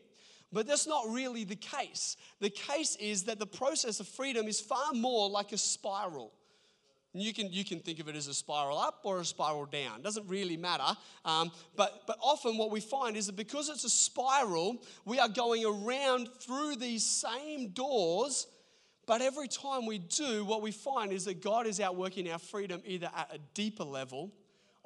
But 0.53 0.67
that's 0.67 0.87
not 0.87 1.05
really 1.11 1.45
the 1.45 1.57
case. 1.57 2.17
The 2.41 2.51
case 2.51 2.97
is 2.97 3.25
that 3.25 3.39
the 3.39 3.47
process 3.47 4.01
of 4.01 4.09
freedom 4.09 4.47
is 4.47 4.61
far 4.61 4.93
more 4.93 5.29
like 5.29 5.53
a 5.53 5.59
spiral. 5.59 6.33
You 7.13 7.33
can, 7.33 7.51
you 7.51 7.65
can 7.65 7.81
think 7.81 7.99
of 7.99 8.09
it 8.09 8.17
as 8.17 8.29
a 8.29 8.35
spiral 8.35 8.79
up 8.79 9.01
or 9.05 9.21
a 9.21 9.25
spiral 9.25 9.65
down. 9.67 10.03
Doesn't 10.03 10.29
really 10.29 10.57
matter. 10.57 10.97
Um, 11.25 11.51
but, 11.75 12.03
but 12.07 12.19
often 12.21 12.59
what 12.59 12.71
we 12.71 12.81
find 12.81 13.17
is 13.17 13.27
that 13.27 13.37
because 13.37 13.69
it's 13.69 13.85
a 13.85 13.91
spiral, 13.91 14.83
we 15.05 15.19
are 15.19 15.29
going 15.29 15.65
around 15.65 16.29
through 16.41 16.77
these 16.77 17.05
same 17.05 17.71
doors. 17.71 18.47
But 19.07 19.23
every 19.23 19.49
time 19.49 19.87
we 19.87 19.99
do, 19.99 20.45
what 20.45 20.63
we 20.63 20.73
find 20.73 21.13
is 21.13 21.25
that 21.25 21.41
God 21.41 21.67
is 21.67 21.81
outworking 21.81 22.31
our 22.31 22.39
freedom 22.39 22.83
either 22.85 23.11
at 23.17 23.35
a 23.35 23.39
deeper 23.55 23.85
level 23.85 24.33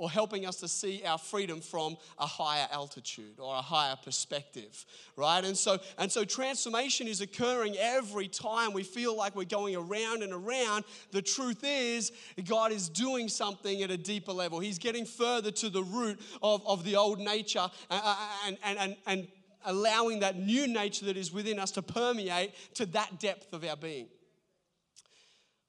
or 0.01 0.11
helping 0.11 0.47
us 0.47 0.57
to 0.57 0.67
see 0.67 1.03
our 1.05 1.19
freedom 1.19 1.61
from 1.61 1.95
a 2.19 2.27
higher 2.27 2.67
altitude 2.73 3.39
or 3.39 3.55
a 3.55 3.63
higher 3.63 3.97
perspective 4.03 4.87
right? 5.21 5.45
And 5.45 5.57
so 5.57 5.79
and 5.99 6.11
so 6.11 6.25
transformation 6.25 7.07
is 7.07 7.21
occurring 7.21 7.77
every 7.79 8.27
time 8.27 8.73
we 8.73 8.83
feel 8.83 9.15
like 9.15 9.37
we're 9.37 9.45
going 9.45 9.77
around 9.77 10.23
and 10.23 10.33
around. 10.33 10.85
The 11.13 11.23
truth 11.23 11.63
is 11.63 12.11
god 12.49 12.73
is 12.73 12.89
doing 12.89 13.29
something 13.29 13.83
at 13.83 13.91
a 13.91 13.97
deeper 13.97 14.33
level. 14.33 14.59
He's 14.59 14.79
getting 14.79 15.05
further 15.05 15.51
to 15.53 15.69
the 15.69 15.83
root 15.83 16.19
of, 16.43 16.67
of 16.67 16.85
the 16.85 16.97
old 16.97 17.21
nature 17.21 17.69
uh, 17.91 18.01
uh, 18.03 18.17
and, 18.47 18.59
and, 18.65 18.79
and, 18.79 18.97
and 19.07 19.29
allowing 19.67 20.21
that 20.21 20.39
new 20.39 20.67
nature 20.67 21.05
that 21.05 21.19
is 21.19 21.33
within 21.33 21.59
us 21.59 21.71
to 21.73 21.83
permeate 21.83 22.55
to 22.75 22.87
that 22.87 23.21
depth 23.21 23.53
of 23.53 23.63
our 23.65 23.77
being. 23.77 24.09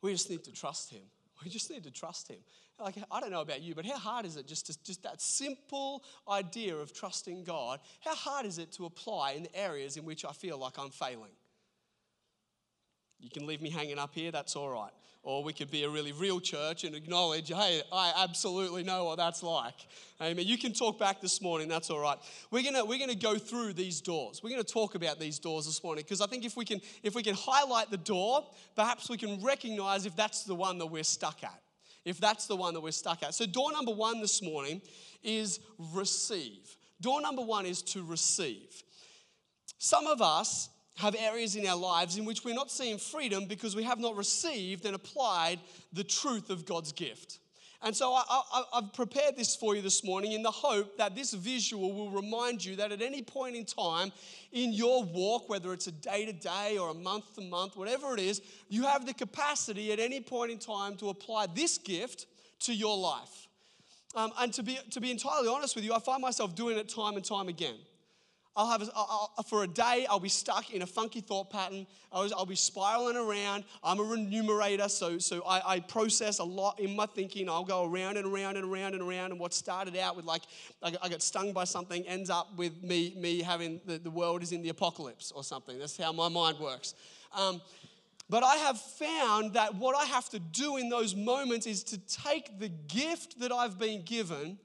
We 0.01 0.13
just 0.13 0.29
need 0.29 0.45
to 0.45 0.53
trust 0.53 0.91
him. 0.91 1.03
We 1.43 1.49
just 1.49 1.69
need 1.69 1.83
to 1.83 1.91
trust 1.91 2.29
him 2.29 2.37
like 2.81 2.95
I 3.11 3.19
don't 3.19 3.31
know 3.31 3.41
about 3.41 3.61
you, 3.61 3.75
but 3.75 3.85
how 3.85 3.97
hard 3.97 4.25
is 4.25 4.37
it 4.37 4.47
just 4.47 4.67
to, 4.67 4.83
just 4.83 5.03
that 5.03 5.21
simple 5.21 6.03
idea 6.29 6.75
of 6.75 6.93
trusting 6.93 7.43
God? 7.43 7.79
How 8.01 8.15
hard 8.15 8.45
is 8.45 8.57
it 8.57 8.71
to 8.73 8.85
apply 8.85 9.33
in 9.33 9.43
the 9.43 9.55
areas 9.55 9.97
in 9.97 10.05
which 10.05 10.25
I 10.25 10.31
feel 10.31 10.57
like 10.57 10.77
I'm 10.77 10.89
failing? 10.89 11.31
You 13.19 13.29
can 13.29 13.45
leave 13.45 13.61
me 13.61 13.69
hanging 13.69 13.99
up 13.99 14.13
here, 14.13 14.31
that's 14.31 14.55
all 14.55 14.69
right. 14.69 14.91
Or 15.23 15.43
we 15.43 15.53
could 15.53 15.69
be 15.69 15.83
a 15.83 15.89
really 15.89 16.13
real 16.13 16.39
church 16.39 16.83
and 16.83 16.95
acknowledge, 16.95 17.49
hey, 17.49 17.83
I 17.93 18.11
absolutely 18.17 18.81
know 18.81 19.03
what 19.05 19.17
that's 19.17 19.43
like. 19.43 19.75
Amen. 20.19 20.47
You 20.47 20.57
can 20.57 20.73
talk 20.73 20.97
back 20.97 21.21
this 21.21 21.39
morning, 21.43 21.67
that's 21.67 21.91
all 21.91 21.99
right. 21.99 22.17
We're 22.49 22.63
gonna, 22.63 22.83
we're 22.83 22.97
gonna 22.97 23.13
go 23.13 23.37
through 23.37 23.73
these 23.73 24.01
doors. 24.01 24.41
We're 24.43 24.49
gonna 24.49 24.63
talk 24.63 24.95
about 24.95 25.19
these 25.19 25.37
doors 25.37 25.67
this 25.67 25.83
morning 25.83 26.03
because 26.03 26.21
I 26.21 26.25
think 26.25 26.43
if 26.43 26.57
we 26.57 26.65
can 26.65 26.81
if 27.03 27.13
we 27.13 27.21
can 27.21 27.35
highlight 27.35 27.91
the 27.91 27.97
door, 27.97 28.47
perhaps 28.75 29.09
we 29.09 29.17
can 29.17 29.39
recognize 29.43 30.07
if 30.07 30.15
that's 30.15 30.43
the 30.43 30.55
one 30.55 30.79
that 30.79 30.87
we're 30.87 31.03
stuck 31.03 31.43
at 31.43 31.61
if 32.05 32.19
that's 32.19 32.47
the 32.47 32.55
one 32.55 32.73
that 32.73 32.81
we're 32.81 32.91
stuck 32.91 33.23
at. 33.23 33.33
So, 33.33 33.45
door 33.45 33.71
number 33.71 33.91
one 33.91 34.21
this 34.21 34.41
morning 34.41 34.81
is 35.23 35.59
receive. 35.93 36.75
Door 36.99 37.21
number 37.21 37.41
one 37.41 37.65
is 37.65 37.81
to 37.83 38.03
receive. 38.03 38.83
Some 39.77 40.07
of 40.07 40.21
us 40.21 40.69
have 40.97 41.15
areas 41.15 41.55
in 41.55 41.65
our 41.65 41.77
lives 41.77 42.17
in 42.17 42.25
which 42.25 42.43
we're 42.43 42.53
not 42.53 42.69
seeing 42.69 42.97
freedom 42.97 43.45
because 43.45 43.75
we 43.75 43.83
have 43.83 43.99
not 43.99 44.15
received 44.15 44.85
and 44.85 44.95
applied 44.95 45.59
the 45.93 46.03
truth 46.03 46.49
of 46.49 46.65
God's 46.65 46.91
gift. 46.91 47.39
And 47.83 47.95
so 47.95 48.13
I, 48.13 48.63
have 48.73 48.93
prepared 48.93 49.35
this 49.35 49.55
for 49.55 49.75
you 49.75 49.81
this 49.81 50.03
morning 50.03 50.33
in 50.33 50.43
the 50.43 50.51
hope 50.51 50.97
that 50.97 51.15
this 51.15 51.33
visual 51.33 51.91
will 51.93 52.11
remind 52.11 52.63
you 52.63 52.75
that 52.75 52.91
at 52.91 53.01
any 53.01 53.23
point 53.23 53.55
in 53.55 53.65
time 53.65 54.11
in 54.51 54.71
your 54.71 55.03
walk, 55.03 55.49
whether 55.49 55.73
it's 55.73 55.87
a 55.87 55.91
day 55.91 56.25
to 56.27 56.33
day 56.33 56.77
or 56.77 56.89
a 56.89 56.93
month 56.93 57.33
to 57.35 57.41
month, 57.41 57.75
whatever 57.75 58.13
it 58.13 58.19
is, 58.19 58.41
you 58.69 58.83
have 58.83 59.07
the 59.07 59.15
capacity 59.15 59.91
at 59.91 59.99
any 59.99 60.21
point 60.21 60.51
in 60.51 60.59
time 60.59 60.95
to 60.97 61.09
apply 61.09 61.47
this 61.55 61.79
gift 61.79 62.27
to 62.59 62.73
your 62.73 62.95
life. 62.95 63.47
Um, 64.15 64.31
and 64.39 64.53
to 64.53 64.61
be, 64.61 64.77
to 64.91 65.01
be 65.01 65.09
entirely 65.09 65.47
honest 65.47 65.75
with 65.75 65.83
you, 65.83 65.93
I 65.93 65.99
find 65.99 66.21
myself 66.21 66.53
doing 66.53 66.77
it 66.77 66.87
time 66.87 67.15
and 67.15 67.25
time 67.25 67.47
again. 67.47 67.75
I'll 68.55 68.69
have, 68.69 68.89
I'll, 68.93 69.31
for 69.47 69.63
a 69.63 69.67
day, 69.67 70.05
I'll 70.09 70.19
be 70.19 70.27
stuck 70.27 70.73
in 70.73 70.81
a 70.81 70.85
funky 70.85 71.21
thought 71.21 71.49
pattern. 71.49 71.87
I'll, 72.11 72.29
I'll 72.35 72.45
be 72.45 72.55
spiraling 72.55 73.15
around. 73.15 73.63
I'm 73.81 73.99
a 73.99 74.03
renumerator, 74.03 74.89
so, 74.89 75.19
so 75.19 75.41
I, 75.47 75.75
I, 75.75 75.79
process 75.79 76.39
a 76.39 76.43
lot 76.43 76.77
in 76.79 76.93
my 76.93 77.05
thinking. 77.05 77.47
I'll 77.47 77.63
go 77.63 77.85
around 77.85 78.17
and 78.17 78.25
around 78.27 78.57
and 78.57 78.65
around 78.65 78.93
and 78.93 79.01
around. 79.01 79.31
And 79.31 79.39
what 79.39 79.53
started 79.53 79.95
out 79.95 80.17
with 80.17 80.25
like, 80.25 80.41
I, 80.83 80.93
I 81.01 81.07
got 81.07 81.21
stung 81.21 81.53
by 81.53 81.63
something 81.63 82.05
ends 82.05 82.29
up 82.29 82.53
with 82.57 82.83
me, 82.83 83.15
me 83.17 83.41
having 83.41 83.79
the, 83.85 83.97
the 83.97 84.11
world 84.11 84.43
is 84.43 84.51
in 84.51 84.61
the 84.61 84.69
apocalypse 84.69 85.31
or 85.31 85.45
something. 85.45 85.79
That's 85.79 85.95
how 85.95 86.11
my 86.11 86.27
mind 86.27 86.59
works. 86.59 86.93
Um, 87.33 87.61
but 88.29 88.43
I 88.43 88.55
have 88.57 88.79
found 88.79 89.53
that 89.53 89.75
what 89.75 89.95
I 89.95 90.05
have 90.05 90.27
to 90.29 90.39
do 90.39 90.75
in 90.75 90.89
those 90.89 91.15
moments 91.15 91.67
is 91.67 91.83
to 91.85 91.97
take 91.97 92.59
the 92.59 92.69
gift 92.69 93.39
that 93.39 93.53
I've 93.53 93.79
been 93.79 94.03
given 94.03 94.57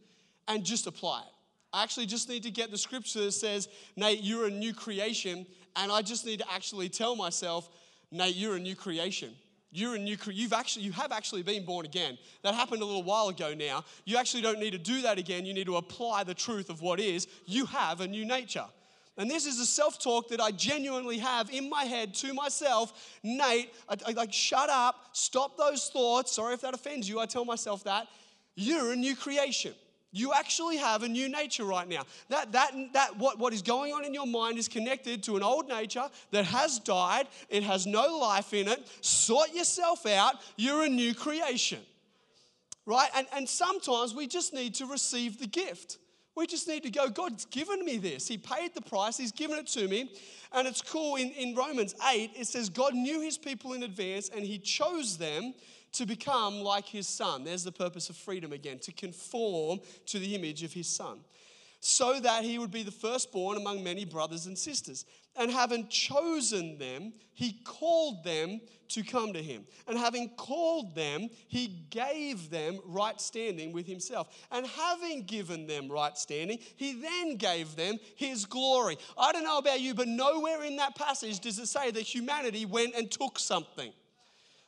and 0.49 0.65
just 0.65 0.89
apply 0.89 1.23
it. 1.23 1.36
I 1.77 1.83
actually 1.83 2.07
just 2.07 2.31
need 2.31 2.43
to 2.45 2.51
get 2.51 2.71
the 2.71 2.79
scripture 2.79 3.21
that 3.21 3.33
says, 3.33 3.69
Nate, 3.97 4.23
you're 4.23 4.47
a 4.47 4.51
new 4.51 4.73
creation. 4.73 5.45
And 5.77 5.93
I 5.93 6.01
just 6.01 6.25
need 6.25 6.39
to 6.39 6.51
actually 6.51 6.89
tell 6.89 7.15
myself, 7.15 7.69
Nate, 8.11 8.35
you're 8.35 8.57
a 8.57 8.59
new 8.59 8.75
creation. 8.75 9.35
You're 9.73 9.97
a 9.97 9.99
new 9.99 10.17
you've 10.29 10.55
actually 10.55 10.87
you 10.87 10.93
have 10.93 11.13
actually 11.13 11.43
been 11.43 11.67
born 11.67 11.85
again. 11.85 12.17
That 12.43 12.55
happened 12.55 12.81
a 12.81 12.87
little 12.87 13.03
while 13.03 13.29
ago 13.29 13.53
now. 13.53 13.85
You 14.07 14.17
actually 14.17 14.43
don't 14.43 14.59
need 14.59 14.71
to 14.71 14.79
do 14.79 15.03
that 15.03 15.19
again. 15.19 15.45
You 15.45 15.53
need 15.53 15.67
to 15.67 15.77
apply 15.77 16.25
the 16.25 16.33
truth 16.33 16.71
of 16.71 16.81
what 16.81 16.99
is. 16.99 17.29
You 17.45 17.67
have 17.67 18.01
a 18.01 18.07
new 18.07 18.25
nature. 18.25 18.65
And 19.19 19.31
this 19.31 19.45
is 19.45 19.61
a 19.61 19.67
self 19.67 20.03
talk 20.03 20.31
that 20.31 20.41
I 20.41 20.53
genuinely 20.53 21.19
have 21.19 21.51
in 21.51 21.69
my 21.69 21.85
head 21.85 22.15
to 22.15 22.33
myself. 22.33 23.19
Nate, 23.23 23.75
I, 23.87 23.97
I, 24.07 24.13
like, 24.13 24.33
shut 24.33 24.71
up, 24.71 25.11
stop 25.13 25.59
those 25.59 25.91
thoughts. 25.91 26.33
Sorry 26.33 26.55
if 26.55 26.63
that 26.63 26.73
offends 26.73 27.07
you. 27.07 27.21
I 27.21 27.27
tell 27.27 27.45
myself 27.45 27.85
that. 27.85 28.07
You're 28.55 28.93
a 28.93 28.97
new 28.97 29.15
creation. 29.15 29.75
You 30.17 30.33
actually 30.33 30.79
have 30.79 31.03
a 31.03 31.09
new 31.09 31.29
nature 31.29 31.65
right 31.65 31.87
now. 31.87 32.05
That, 32.31 32.53
that, 32.53 32.73
that 32.95 33.19
what, 33.19 33.39
what 33.39 33.53
is 33.53 33.61
going 33.61 33.93
on 33.93 34.03
in 34.03 34.15
your 34.15 34.27
mind 34.27 34.57
is 34.57 34.67
connected 34.67 35.23
to 35.25 35.37
an 35.37 35.43
old 35.43 35.69
nature 35.69 36.09
that 36.31 36.47
has 36.47 36.79
died. 36.79 37.29
It 37.51 37.63
has 37.63 37.87
no 37.87 38.17
life 38.17 38.55
in 38.55 38.67
it. 38.67 38.89
Sort 39.03 39.53
yourself 39.55 40.07
out. 40.07 40.37
You're 40.57 40.85
a 40.85 40.89
new 40.89 41.15
creation. 41.15 41.81
Right? 42.87 43.11
And, 43.15 43.27
and 43.35 43.47
sometimes 43.47 44.15
we 44.15 44.27
just 44.27 44.55
need 44.55 44.75
to 44.77 44.87
receive 44.87 45.39
the 45.39 45.47
gift. 45.47 45.99
We 46.35 46.47
just 46.47 46.67
need 46.67 46.83
to 46.85 46.91
go, 46.91 47.11
God's 47.11 47.45
given 47.45 47.85
me 47.85 47.99
this. 47.99 48.27
He 48.27 48.39
paid 48.39 48.75
the 48.75 48.83
price, 48.83 49.19
He's 49.19 49.33
given 49.33 49.59
it 49.59 49.67
to 49.69 49.87
me. 49.87 50.13
And 50.53 50.67
it's 50.67 50.81
cool 50.81 51.17
in, 51.17 51.31
in 51.33 51.55
Romans 51.55 51.95
8, 52.11 52.31
it 52.35 52.47
says, 52.47 52.71
God 52.71 52.95
knew 52.95 53.21
His 53.21 53.37
people 53.37 53.75
in 53.75 53.83
advance 53.83 54.31
and 54.31 54.47
He 54.47 54.59
chose 54.59 55.19
them 55.19 55.53
to 55.93 56.07
become 56.07 56.61
like 56.61 56.87
his 56.87 57.09
son. 57.09 57.45
There's 57.45 57.65
the 57.65 57.73
purpose 57.73 58.11
of 58.11 58.17
freedom 58.17 58.53
again, 58.53 58.79
to 58.81 58.93
conform 58.93 59.81
to 60.07 60.19
the 60.19 60.35
image 60.35 60.63
of 60.63 60.73
his 60.73 60.89
son, 60.89 61.21
so 61.81 62.21
that 62.21 62.45
he 62.45 62.59
would 62.59 62.71
be 62.71 62.83
the 62.83 62.91
firstborn 62.91 63.57
among 63.57 63.83
many 63.83 64.05
brothers 64.05 64.47
and 64.47 64.59
sisters. 64.59 65.05
And 65.39 65.51
having 65.51 65.89
chosen 65.89 66.79
them, 66.79 67.13
he 67.35 67.61
called 67.65 68.25
them 68.25 68.61
to 68.89 69.03
come 69.03 69.35
to 69.35 69.43
him. 69.43 69.67
And 69.87 69.99
having 69.99 70.31
called 70.31 70.95
them, 70.95 71.29
he 71.49 71.87
gave 71.91 72.49
them 72.49 72.79
right 72.87 73.21
standing 73.21 73.73
with 73.73 73.87
himself. 73.87 74.29
And 74.51 74.67
having 74.67 75.25
given 75.25 75.67
them 75.67 75.89
right 75.89 76.17
standing, 76.17 76.59
he 76.77 76.95
then 76.95 77.37
gave 77.37 77.77
them 77.77 77.99
his 78.17 78.47
glory. 78.47 78.97
I 79.19 79.33
don't 79.33 79.45
know 79.45 79.59
about 79.59 79.81
you, 79.81 79.93
but 79.93 80.09
nowhere 80.09 80.65
in 80.65 80.77
that 80.77 80.97
passage 80.97 81.41
does 81.41 81.59
it 81.59 81.67
say 81.67 81.91
that 81.91 82.01
humanity 82.03 82.65
went 82.65 82.95
and 82.95 83.11
took 83.11 83.39
something 83.39 83.93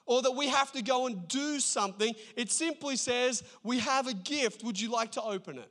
or 0.08 0.22
that 0.22 0.32
we 0.32 0.48
have 0.48 0.72
to 0.72 0.82
go 0.82 1.06
and 1.06 1.28
do 1.28 1.60
something. 1.60 2.14
It 2.34 2.50
simply 2.50 2.96
says, 2.96 3.44
We 3.62 3.78
have 3.78 4.08
a 4.08 4.14
gift. 4.14 4.64
Would 4.64 4.80
you 4.80 4.90
like 4.90 5.12
to 5.12 5.22
open 5.22 5.58
it? 5.58 5.70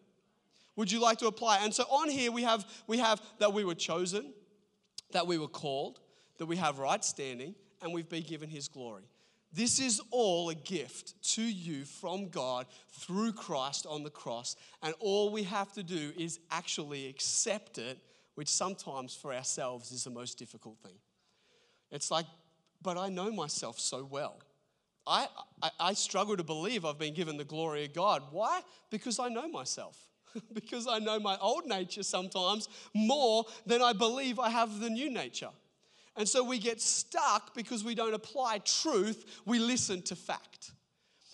Would 0.78 0.92
you 0.92 1.02
like 1.02 1.18
to 1.18 1.28
apply? 1.28 1.58
And 1.64 1.74
so 1.74 1.84
on 1.86 2.08
here 2.08 2.32
we 2.32 2.44
have 2.44 2.66
we 2.86 3.00
have 3.00 3.22
that 3.40 3.52
we 3.52 3.66
were 3.66 3.76
chosen, 3.76 4.32
that 5.12 5.28
we 5.28 5.38
were 5.38 5.48
called, 5.48 6.00
that 6.38 6.46
we 6.46 6.56
have 6.56 6.78
right 6.78 7.04
standing, 7.04 7.56
and 7.82 7.92
we've 7.92 8.08
been 8.08 8.24
given 8.24 8.48
his 8.48 8.68
glory. 8.68 9.04
This 9.52 9.80
is 9.80 10.00
all 10.12 10.50
a 10.50 10.56
gift 10.56 11.16
to 11.34 11.42
you 11.42 11.84
from 11.86 12.30
God 12.30 12.68
through 12.92 13.34
Christ 13.34 13.88
on 13.88 14.04
the 14.04 14.10
cross. 14.12 14.56
And 14.84 14.94
all 15.00 15.32
we 15.32 15.44
have 15.44 15.74
to 15.74 15.84
do 15.84 16.12
is 16.16 16.40
actually 16.52 17.08
accept 17.08 17.80
it, 17.80 17.98
which 18.36 18.50
sometimes 18.50 19.16
for 19.16 19.34
ourselves 19.34 19.92
is 19.92 20.04
the 20.04 20.12
most 20.12 20.38
difficult 20.38 20.78
thing. 20.84 21.00
It's 21.90 22.12
like 22.12 22.26
but 22.82 22.98
I 22.98 23.10
know 23.10 23.32
myself 23.32 23.80
so 23.80 24.04
well. 24.04 24.40
I, 25.06 25.28
I, 25.62 25.70
I, 25.80 25.94
struggle 25.94 26.36
to 26.36 26.44
believe 26.44 26.84
I've 26.84 27.00
been 27.00 27.14
given 27.14 27.38
the 27.38 27.46
glory 27.46 27.86
of 27.86 27.94
God. 27.94 28.24
Why? 28.32 28.60
Because 28.90 29.20
I 29.20 29.30
know 29.30 29.48
myself. 29.48 29.98
because 30.54 30.86
I 30.88 31.00
know 31.00 31.20
my 31.20 31.38
old 31.40 31.66
nature 31.66 32.04
sometimes 32.04 32.68
more 32.94 33.46
than 33.66 33.82
I 33.82 33.94
believe 33.94 34.38
I 34.38 34.50
have 34.50 34.80
the 34.80 34.90
new 34.90 35.10
nature. 35.10 35.50
And 36.18 36.28
so 36.28 36.44
we 36.44 36.60
get 36.60 36.82
stuck 36.82 37.56
because 37.56 37.84
we 37.84 37.96
don't 37.96 38.14
apply 38.14 38.60
truth, 38.60 39.42
we 39.46 39.60
listen 39.60 40.02
to 40.04 40.16
fact. 40.16 40.72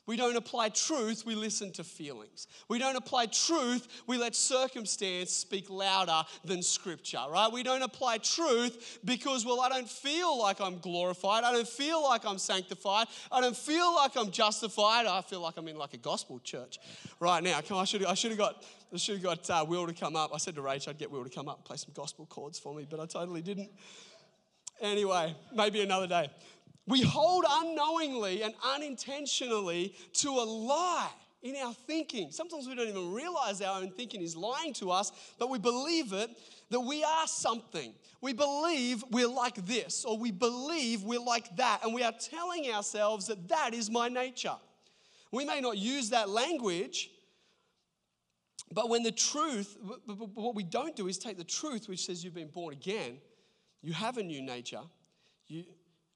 We 0.06 0.18
don't 0.18 0.36
apply 0.36 0.70
truth, 0.70 1.26
we 1.26 1.34
listen 1.34 1.72
to 1.74 1.84
feelings. 1.84 2.48
We 2.68 2.78
don't 2.78 2.98
apply 2.98 3.28
truth, 3.28 3.88
we 4.06 4.18
let 4.18 4.36
circumstance 4.36 5.32
speak 5.32 5.70
louder 5.70 6.24
than 6.44 6.62
scripture, 6.62 7.24
right? 7.32 7.50
We 7.50 7.64
don't 7.64 7.84
apply 7.84 8.18
truth 8.18 9.00
because, 9.06 9.46
well, 9.46 9.62
I 9.62 9.70
don't 9.70 9.90
feel 9.90 10.38
like 10.38 10.60
I'm 10.60 10.80
glorified. 10.80 11.46
I 11.46 11.54
don't 11.54 11.68
feel 11.68 12.04
like 12.04 12.26
I'm 12.26 12.38
sanctified. 12.38 13.08
I 13.32 13.40
don't 13.40 13.56
feel 13.56 13.96
like 13.96 14.18
I'm 14.18 14.30
justified. 14.30 15.06
I 15.06 15.22
feel 15.22 15.40
like 15.40 15.56
I'm 15.56 15.70
in 15.70 15.78
like 15.78 15.94
a 15.94 15.98
gospel 15.98 16.40
church 16.40 16.80
right 17.22 17.42
now. 17.42 17.62
Come 17.62 17.78
on, 17.78 17.84
I 17.84 17.86
should, 17.86 18.02
have 18.02 18.38
got, 18.38 18.66
I 18.94 18.98
should 18.98 19.16
have 19.16 19.24
got 19.24 19.50
uh, 19.50 19.66
Will 19.66 19.88
to 19.88 19.94
come 19.94 20.18
up. 20.18 20.32
I 20.34 20.38
said 20.38 20.56
to 20.56 20.62
Rach 20.62 20.88
I'd 20.88 20.98
get 20.98 21.12
Will 21.12 21.24
to 21.24 21.30
come 21.30 21.48
up 21.48 21.58
and 21.58 21.66
play 21.66 21.78
some 21.78 21.94
gospel 21.94 22.26
chords 22.26 22.60
for 22.60 22.76
me, 22.76 22.86
but 22.90 23.00
I 23.00 23.06
totally 23.06 23.42
didn't. 23.42 23.70
Anyway, 24.82 25.34
maybe 25.56 25.82
another 25.82 26.08
day. 26.08 26.30
We 26.86 27.02
hold 27.02 27.46
unknowingly 27.50 28.44
and 28.44 28.54
unintentionally 28.76 29.96
to 30.14 30.30
a 30.30 30.44
lie 30.44 31.12
in 31.42 31.56
our 31.58 31.74
thinking. 31.74 32.32
Sometimes 32.32 32.68
we 32.68 32.76
don't 32.76 32.88
even 32.88 33.14
realize 33.14 33.62
our 33.62 33.82
own 33.82 33.92
thinking 33.92 34.22
is 34.22 34.36
lying 34.36 34.74
to 34.74 34.92
us, 34.92 35.12
but 35.38 35.50
we 35.50 35.60
believe 35.60 36.14
it 36.14 36.30
that 36.70 36.80
we 36.80 37.04
are 37.04 37.28
something. 37.28 37.94
We 38.22 38.34
believe 38.34 39.04
we're 39.12 39.28
like 39.28 39.56
this, 39.66 40.06
or 40.06 40.18
we 40.18 40.32
believe 40.32 41.04
we're 41.04 41.20
like 41.20 41.56
that, 41.58 41.84
and 41.84 41.94
we 41.94 42.04
are 42.04 42.14
telling 42.14 42.72
ourselves 42.72 43.28
that 43.28 43.50
that 43.50 43.74
is 43.74 43.92
my 43.92 44.08
nature. 44.08 44.56
We 45.32 45.46
may 45.46 45.60
not 45.60 45.78
use 45.78 46.10
that 46.12 46.30
language, 46.30 47.12
but 48.72 48.90
when 48.90 49.04
the 49.04 49.12
truth, 49.12 49.78
what 50.06 50.56
we 50.56 50.64
don't 50.64 50.96
do 50.96 51.08
is 51.08 51.18
take 51.18 51.38
the 51.38 51.44
truth, 51.44 51.90
which 51.90 52.06
says 52.06 52.24
you've 52.24 52.34
been 52.34 52.48
born 52.48 52.74
again, 52.74 53.18
you 53.82 53.94
have 53.94 54.18
a 54.18 54.24
new 54.24 54.42
nature, 54.42 54.82
you, 55.48 55.66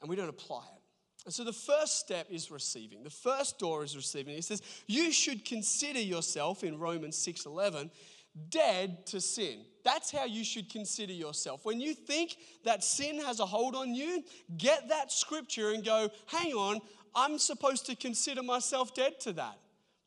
and 0.02 0.10
we 0.10 0.16
don't 0.16 0.30
apply 0.30 0.64
it. 0.76 0.82
And 1.26 1.34
so 1.34 1.44
the 1.44 1.54
first 1.54 2.00
step 2.00 2.28
is 2.30 2.50
receiving. 2.52 3.04
The 3.04 3.10
first 3.10 3.60
door 3.60 3.84
is 3.84 3.96
receiving. 3.96 4.36
He 4.36 4.42
says, 4.42 4.62
You 4.88 5.12
should 5.12 5.44
consider 5.44 6.00
yourself 6.00 6.64
in 6.64 6.80
Romans 6.80 7.18
6:11 7.18 7.90
dead 8.50 9.06
to 9.08 9.22
sin. 9.22 9.66
That's 9.84 10.12
how 10.12 10.26
you 10.26 10.44
should 10.44 10.70
consider 10.70 11.14
yourself. 11.14 11.66
When 11.66 11.80
you 11.80 11.94
think 11.94 12.36
that 12.64 12.84
sin 12.84 13.20
has 13.22 13.40
a 13.40 13.46
hold 13.46 13.76
on 13.76 13.94
you, 13.96 14.24
get 14.58 14.90
that 14.90 15.12
scripture 15.12 15.72
and 15.72 15.84
go, 15.84 16.10
hang 16.28 16.54
on, 16.54 16.80
I'm 17.16 17.40
supposed 17.40 17.86
to 17.88 17.96
consider 17.96 18.44
myself 18.44 18.94
dead 18.94 19.20
to 19.22 19.34
that. 19.34 19.58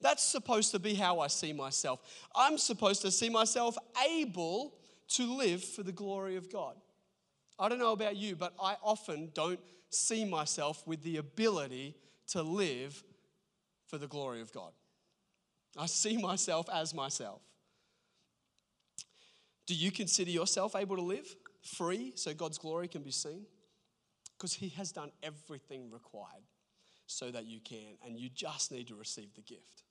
That's 0.01 0.23
supposed 0.23 0.71
to 0.73 0.79
be 0.79 0.95
how 0.95 1.21
I 1.21 1.27
see 1.27 1.53
myself. 1.53 2.01
I'm 2.35 2.57
supposed 2.57 3.03
to 3.03 3.11
see 3.11 3.29
myself 3.29 3.77
able 4.09 4.75
to 5.09 5.37
live 5.37 5.63
for 5.63 5.83
the 5.83 5.93
glory 5.93 6.37
of 6.37 6.51
God. 6.53 6.75
I 7.59 7.69
don't 7.69 7.79
know 7.79 7.93
about 7.93 8.17
you, 8.17 8.37
but 8.37 8.55
I 8.63 8.77
often 8.83 9.31
don't 9.35 9.61
see 9.91 10.25
myself 10.25 10.87
with 10.87 11.03
the 11.03 11.17
ability 11.19 11.97
to 12.29 12.43
live 12.43 13.03
for 13.87 13.99
the 13.99 14.07
glory 14.07 14.41
of 14.41 14.53
God. 14.53 14.73
I 15.77 15.87
see 15.87 16.17
myself 16.17 16.69
as 16.73 16.95
myself. 16.95 17.43
Do 19.67 19.75
you 19.75 19.91
consider 19.91 20.31
yourself 20.31 20.75
able 20.75 20.97
to 20.97 21.03
live 21.03 21.37
free 21.63 22.13
so 22.17 22.35
God's 22.35 22.59
glory 22.59 22.89
can 22.89 23.03
be 23.03 23.11
seen? 23.11 23.47
Because 24.37 24.55
He 24.55 24.71
has 24.71 24.91
done 24.91 25.11
everything 25.23 25.91
required 25.91 26.45
so 27.07 27.31
that 27.31 27.47
you 27.47 27.61
can, 27.61 27.99
and 28.05 28.19
you 28.19 28.31
just 28.33 28.73
need 28.73 28.89
to 28.89 28.95
receive 28.95 29.35
the 29.35 29.43
gift. 29.43 29.83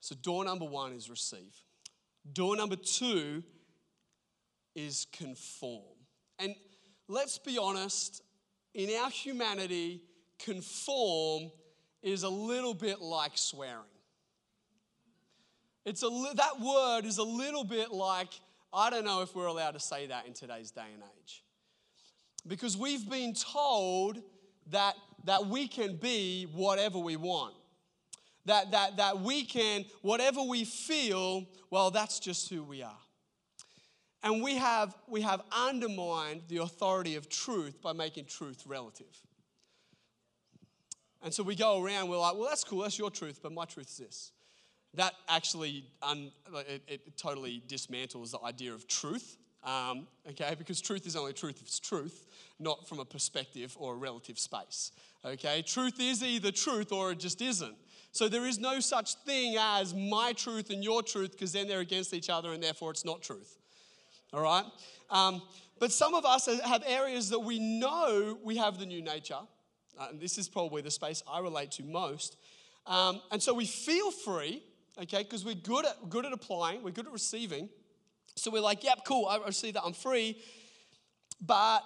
So, 0.00 0.14
door 0.14 0.44
number 0.44 0.64
one 0.64 0.92
is 0.92 1.10
receive. 1.10 1.54
Door 2.32 2.56
number 2.56 2.76
two 2.76 3.42
is 4.74 5.06
conform. 5.12 5.96
And 6.38 6.54
let's 7.08 7.38
be 7.38 7.58
honest, 7.58 8.22
in 8.76 8.94
our 9.02 9.08
humanity, 9.08 10.02
conform 10.38 11.50
is 12.02 12.24
a 12.24 12.28
little 12.28 12.74
bit 12.74 13.00
like 13.00 13.32
swearing. 13.34 13.82
It's 15.86 16.02
a 16.02 16.08
li- 16.08 16.34
that 16.34 16.60
word 16.60 17.06
is 17.06 17.16
a 17.16 17.22
little 17.22 17.64
bit 17.64 17.90
like, 17.90 18.28
I 18.74 18.90
don't 18.90 19.06
know 19.06 19.22
if 19.22 19.34
we're 19.34 19.46
allowed 19.46 19.72
to 19.72 19.80
say 19.80 20.08
that 20.08 20.26
in 20.26 20.34
today's 20.34 20.70
day 20.72 20.82
and 20.92 21.02
age. 21.02 21.42
Because 22.46 22.76
we've 22.76 23.08
been 23.08 23.32
told 23.32 24.20
that, 24.70 24.94
that 25.24 25.46
we 25.46 25.68
can 25.68 25.96
be 25.96 26.46
whatever 26.52 26.98
we 26.98 27.16
want. 27.16 27.54
That, 28.44 28.72
that, 28.72 28.98
that 28.98 29.20
we 29.20 29.44
can, 29.44 29.86
whatever 30.02 30.42
we 30.42 30.64
feel, 30.64 31.46
well, 31.70 31.90
that's 31.90 32.20
just 32.20 32.50
who 32.50 32.62
we 32.62 32.82
are. 32.82 32.98
And 34.26 34.42
we 34.42 34.56
have, 34.56 34.96
we 35.06 35.22
have 35.22 35.40
undermined 35.52 36.42
the 36.48 36.56
authority 36.56 37.14
of 37.14 37.28
truth 37.28 37.80
by 37.80 37.92
making 37.92 38.24
truth 38.24 38.64
relative. 38.66 39.22
And 41.22 41.32
so 41.32 41.44
we 41.44 41.54
go 41.54 41.80
around, 41.80 42.08
we're 42.08 42.18
like, 42.18 42.34
well, 42.34 42.48
that's 42.48 42.64
cool, 42.64 42.80
that's 42.80 42.98
your 42.98 43.08
truth, 43.08 43.38
but 43.40 43.52
my 43.52 43.66
truth 43.66 43.86
is 43.86 43.98
this. 43.98 44.32
That 44.94 45.12
actually, 45.28 45.84
un, 46.02 46.32
it, 46.68 46.82
it, 46.88 47.16
totally 47.16 47.62
dismantles 47.68 48.32
the 48.32 48.40
idea 48.44 48.74
of 48.74 48.88
truth, 48.88 49.36
um, 49.62 50.08
okay? 50.28 50.56
Because 50.58 50.80
truth 50.80 51.06
is 51.06 51.14
only 51.14 51.32
truth 51.32 51.58
if 51.60 51.68
it's 51.68 51.78
truth, 51.78 52.26
not 52.58 52.88
from 52.88 52.98
a 52.98 53.04
perspective 53.04 53.76
or 53.78 53.94
a 53.94 53.96
relative 53.96 54.40
space, 54.40 54.90
okay? 55.24 55.62
Truth 55.62 56.00
is 56.00 56.24
either 56.24 56.50
truth 56.50 56.90
or 56.90 57.12
it 57.12 57.20
just 57.20 57.40
isn't. 57.40 57.76
So 58.10 58.28
there 58.28 58.44
is 58.44 58.58
no 58.58 58.80
such 58.80 59.14
thing 59.24 59.56
as 59.56 59.94
my 59.94 60.32
truth 60.32 60.70
and 60.70 60.82
your 60.82 61.04
truth 61.04 61.30
because 61.30 61.52
then 61.52 61.68
they're 61.68 61.78
against 61.78 62.12
each 62.12 62.28
other 62.28 62.52
and 62.52 62.60
therefore 62.60 62.90
it's 62.90 63.04
not 63.04 63.22
truth 63.22 63.56
all 64.32 64.42
right? 64.42 64.64
Um, 65.10 65.42
but 65.78 65.92
some 65.92 66.14
of 66.14 66.24
us 66.24 66.48
have 66.64 66.82
areas 66.86 67.30
that 67.30 67.40
we 67.40 67.58
know 67.58 68.38
we 68.42 68.56
have 68.56 68.78
the 68.78 68.86
new 68.86 69.02
nature. 69.02 69.38
Uh, 69.98 70.08
and 70.10 70.20
this 70.20 70.38
is 70.38 70.48
probably 70.48 70.82
the 70.82 70.90
space 70.90 71.22
I 71.30 71.40
relate 71.40 71.70
to 71.72 71.82
most. 71.82 72.36
Um, 72.86 73.20
and 73.30 73.42
so 73.42 73.54
we 73.54 73.66
feel 73.66 74.10
free, 74.10 74.62
okay, 75.02 75.22
because 75.22 75.44
we're 75.44 75.54
good 75.54 75.86
at, 75.86 76.08
good 76.08 76.24
at 76.24 76.32
applying, 76.32 76.82
we're 76.82 76.90
good 76.90 77.06
at 77.06 77.12
receiving. 77.12 77.68
So 78.36 78.50
we're 78.50 78.60
like, 78.60 78.84
yep, 78.84 79.00
cool, 79.06 79.26
I 79.26 79.50
see 79.50 79.70
that, 79.72 79.82
I'm 79.82 79.94
free. 79.94 80.38
But 81.40 81.80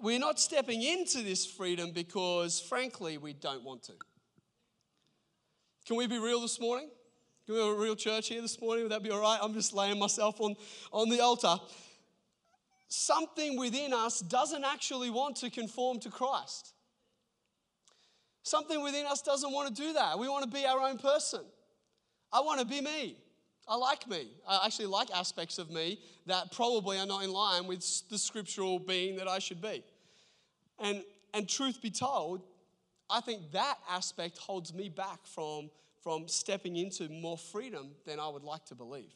we're 0.00 0.18
not 0.18 0.40
stepping 0.40 0.82
into 0.82 1.22
this 1.22 1.46
freedom 1.46 1.92
because, 1.92 2.60
frankly, 2.60 3.18
we 3.18 3.34
don't 3.34 3.62
want 3.62 3.84
to. 3.84 3.92
Can 5.86 5.96
we 5.96 6.06
be 6.06 6.18
real 6.18 6.40
this 6.40 6.60
morning? 6.60 6.88
Can 7.46 7.56
we 7.56 7.60
have 7.60 7.70
a 7.70 7.80
real 7.80 7.96
church 7.96 8.28
here 8.28 8.40
this 8.40 8.60
morning? 8.60 8.84
Would 8.84 8.92
that 8.92 9.02
be 9.02 9.10
all 9.10 9.20
right? 9.20 9.38
I'm 9.42 9.52
just 9.52 9.72
laying 9.72 9.98
myself 9.98 10.40
on, 10.40 10.54
on 10.92 11.08
the 11.08 11.20
altar. 11.20 11.56
Something 12.86 13.58
within 13.58 13.92
us 13.92 14.20
doesn't 14.20 14.64
actually 14.64 15.10
want 15.10 15.36
to 15.36 15.50
conform 15.50 15.98
to 16.00 16.10
Christ. 16.10 16.72
Something 18.44 18.82
within 18.82 19.06
us 19.06 19.22
doesn't 19.22 19.52
want 19.52 19.74
to 19.74 19.82
do 19.82 19.92
that. 19.94 20.18
We 20.20 20.28
want 20.28 20.44
to 20.44 20.50
be 20.50 20.64
our 20.66 20.80
own 20.80 20.98
person. 20.98 21.40
I 22.32 22.40
want 22.40 22.60
to 22.60 22.66
be 22.66 22.80
me. 22.80 23.16
I 23.66 23.76
like 23.76 24.08
me. 24.08 24.28
I 24.48 24.64
actually 24.64 24.86
like 24.86 25.10
aspects 25.10 25.58
of 25.58 25.68
me 25.70 25.98
that 26.26 26.52
probably 26.52 26.98
are 26.98 27.06
not 27.06 27.24
in 27.24 27.32
line 27.32 27.66
with 27.66 28.08
the 28.08 28.18
scriptural 28.18 28.78
being 28.78 29.16
that 29.16 29.26
I 29.26 29.40
should 29.40 29.60
be. 29.60 29.82
And, 30.78 31.02
and 31.34 31.48
truth 31.48 31.82
be 31.82 31.90
told, 31.90 32.42
I 33.10 33.20
think 33.20 33.50
that 33.52 33.78
aspect 33.88 34.38
holds 34.38 34.72
me 34.72 34.88
back 34.88 35.26
from 35.26 35.70
from 36.02 36.26
stepping 36.26 36.76
into 36.76 37.08
more 37.08 37.38
freedom 37.38 37.92
than 38.04 38.18
I 38.18 38.28
would 38.28 38.42
like 38.42 38.64
to 38.66 38.74
believe. 38.74 39.12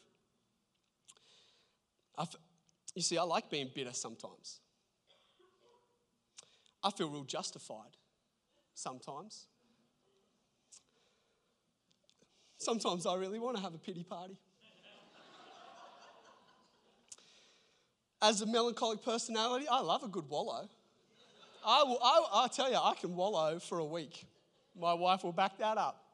you 2.95 3.03
see, 3.03 3.19
I 3.19 3.23
like 3.23 3.51
being 3.51 3.71
bitter 3.75 3.93
sometimes. 3.93 4.61
I 6.83 6.91
feel 6.91 7.11
real 7.11 7.25
justified 7.25 7.97
sometimes. 8.75 9.47
Sometimes 12.59 13.07
I 13.07 13.17
really 13.17 13.39
want 13.39 13.57
to 13.57 13.63
have 13.63 13.75
a 13.75 13.79
pity 13.79 14.05
party. 14.05 14.37
As 18.23 18.41
a 18.41 18.47
melancholic 18.47 19.03
personality, 19.03 19.67
I 19.71 19.81
love 19.81 20.03
a 20.03 20.09
good 20.09 20.29
wallow. 20.29 20.69
I 21.67 21.83
will, 21.83 21.99
I, 22.03 22.45
I 22.45 22.49
tell 22.49 22.71
you, 22.71 22.77
I 22.77 22.95
can 22.99 23.15
wallow 23.15 23.59
for 23.59 23.79
a 23.79 23.85
week. 23.85 24.25
My 24.79 24.95
wife 24.95 25.25
will 25.25 25.33
back 25.33 25.59
that 25.59 25.77
up. 25.77 26.06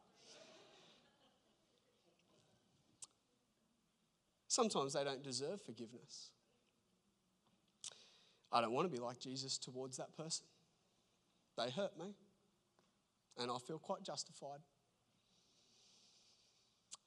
Sometimes 4.53 4.93
they 4.93 5.03
don't 5.03 5.23
deserve 5.23 5.63
forgiveness. 5.63 6.29
I 8.53 8.61
don't 8.61 8.73
want 8.73 8.87
to 8.87 8.95
be 8.95 9.03
like 9.03 9.19
Jesus 9.19 9.57
towards 9.57 9.97
that 9.97 10.15
person. 10.15 10.45
They 11.57 11.71
hurt 11.71 11.99
me, 11.99 12.13
and 13.39 13.51
I 13.51 13.57
feel 13.67 13.79
quite 13.79 14.03
justified. 14.03 14.59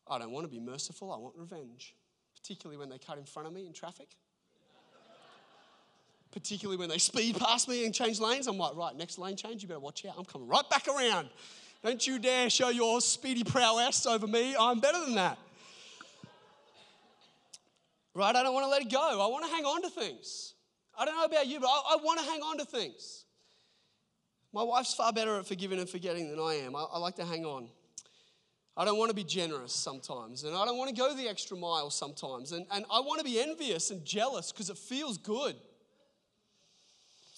I 0.08 0.17
don't 0.17 0.31
want 0.31 0.45
to 0.45 0.51
be 0.51 0.60
merciful, 0.60 1.13
I 1.13 1.17
want 1.17 1.36
revenge, 1.38 1.93
particularly 2.36 2.79
when 2.79 2.89
they 2.89 2.97
cut 2.97 3.19
in 3.19 3.25
front 3.25 3.47
of 3.47 3.53
me 3.53 3.67
in 3.67 3.73
traffic. 3.73 4.08
particularly 6.31 6.79
when 6.79 6.89
they 6.89 6.97
speed 6.97 7.38
past 7.38 7.69
me 7.69 7.86
and 7.86 7.93
change 7.93 8.19
lanes. 8.19 8.47
I'm 8.47 8.58
like, 8.58 8.75
right, 8.75 8.95
next 8.95 9.19
lane 9.19 9.36
change, 9.36 9.62
you 9.62 9.67
better 9.67 9.79
watch 9.79 10.03
out. 10.03 10.15
I'm 10.17 10.25
coming 10.25 10.47
right 10.47 10.67
back 10.71 10.88
around. 10.88 11.29
Don't 11.84 12.08
you 12.08 12.17
dare 12.17 12.49
show 12.49 12.69
your 12.69 13.01
speedy 13.01 13.43
prowess 13.43 14.08
over 14.08 14.25
me. 14.25 14.55
I'm 14.60 14.79
better 14.79 14.99
than 15.05 15.13
that 15.13 15.38
right? 18.15 18.36
I 18.36 18.41
don't 18.41 18.54
want 18.54 18.65
to 18.65 18.69
let 18.69 18.82
it 18.82 18.89
go. 18.89 18.99
I 18.99 19.28
want 19.28 19.45
to 19.45 19.51
hang 19.51 19.65
on 19.65 19.84
to 19.84 19.89
things. 19.89 20.54
I 20.97 21.06
don't 21.06 21.15
know 21.15 21.25
about 21.25 21.45
you, 21.47 21.60
but 21.60 21.67
I, 21.67 21.93
I 21.93 21.95
want 22.01 22.19
to 22.21 22.25
hang 22.25 22.39
on 22.39 22.58
to 22.58 22.65
things. 22.65 23.25
My 24.54 24.63
wife's 24.63 24.93
far 24.93 25.12
better 25.12 25.38
at 25.38 25.45
forgiving 25.45 25.80
and 25.80 25.89
forgetting 25.89 26.30
than 26.30 26.39
I 26.39 26.62
am. 26.65 26.75
I, 26.75 26.86
I 26.93 26.97
like 26.97 27.15
to 27.17 27.25
hang 27.25 27.45
on. 27.45 27.67
I 28.78 28.86
don't 28.86 28.97
want 28.97 29.10
to 29.10 29.15
be 29.15 29.23
generous 29.23 29.73
sometimes, 29.73 30.43
and 30.43 30.56
I 30.56 30.65
don't 30.65 30.78
want 30.78 30.89
to 30.89 30.95
go 30.95 31.13
the 31.15 31.30
extra 31.30 31.56
mile 31.56 31.89
sometimes. 31.89 32.51
And, 32.51 32.65
and 32.71 32.86
I 32.91 32.99
want 33.01 33.19
to 33.19 33.25
be 33.25 33.39
envious 33.39 33.91
and 33.91 34.04
jealous 34.04 34.51
because 34.51 34.69
it 34.69 34.78
feels 34.78 35.17
good. 35.17 35.56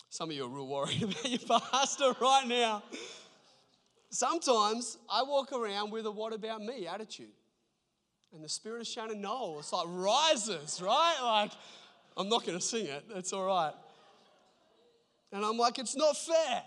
Some 0.09 0.29
of 0.29 0.35
you 0.35 0.45
are 0.45 0.49
real 0.49 0.67
worried 0.67 1.03
about 1.03 1.29
your 1.29 1.59
pastor 1.71 2.13
right 2.21 2.47
now. 2.47 2.83
Sometimes 4.09 4.97
I 5.11 5.23
walk 5.23 5.51
around 5.51 5.91
with 5.91 6.05
a 6.05 6.11
what 6.11 6.33
about 6.33 6.61
me 6.61 6.87
attitude. 6.87 7.33
And 8.33 8.43
the 8.43 8.49
spirit 8.49 8.81
of 8.81 8.87
Shannon 8.87 9.21
Noll, 9.21 9.59
it's 9.59 9.71
like 9.71 9.85
rises, 9.87 10.81
right? 10.83 11.17
Like, 11.21 11.51
I'm 12.15 12.29
not 12.29 12.45
going 12.45 12.57
to 12.57 12.63
sing 12.63 12.85
it, 12.85 13.05
that's 13.13 13.31
all 13.33 13.45
right. 13.45 13.73
And 15.31 15.43
I'm 15.43 15.57
like, 15.57 15.79
it's 15.79 15.95
not 15.95 16.15
fair. 16.15 16.63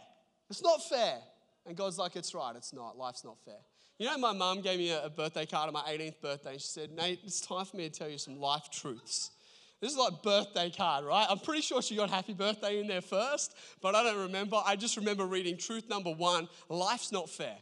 It's 0.48 0.62
not 0.62 0.82
fair. 0.88 1.18
And 1.66 1.76
God's 1.76 1.98
like, 1.98 2.16
it's 2.16 2.34
right, 2.34 2.54
it's 2.56 2.72
not. 2.72 2.96
Life's 2.96 3.24
not 3.24 3.36
fair. 3.44 3.58
You 3.98 4.06
know, 4.06 4.16
my 4.16 4.32
mum 4.32 4.62
gave 4.62 4.78
me 4.78 4.90
a, 4.90 5.10
birthday 5.10 5.44
card 5.44 5.68
on 5.68 5.74
my 5.74 5.82
18th 5.82 6.20
birthday. 6.22 6.54
She 6.54 6.60
said, 6.60 6.90
Nate, 6.90 7.20
it's 7.22 7.40
time 7.40 7.66
for 7.66 7.76
me 7.76 7.88
to 7.88 7.98
tell 7.98 8.08
you 8.08 8.16
some 8.16 8.40
life 8.40 8.70
truths. 8.72 9.30
This 9.80 9.92
is 9.92 9.98
like 9.98 10.22
birthday 10.22 10.70
card, 10.70 11.04
right? 11.04 11.26
I'm 11.28 11.38
pretty 11.38 11.62
sure 11.62 11.80
she 11.80 11.96
got 11.96 12.10
happy 12.10 12.34
birthday 12.34 12.80
in 12.80 12.86
there 12.86 13.00
first, 13.00 13.54
but 13.80 13.94
I 13.94 14.02
don't 14.02 14.22
remember. 14.22 14.60
I 14.64 14.76
just 14.76 14.96
remember 14.96 15.26
reading 15.26 15.56
truth 15.56 15.88
number 15.88 16.10
one 16.10 16.48
life's 16.68 17.12
not 17.12 17.30
fair. 17.30 17.56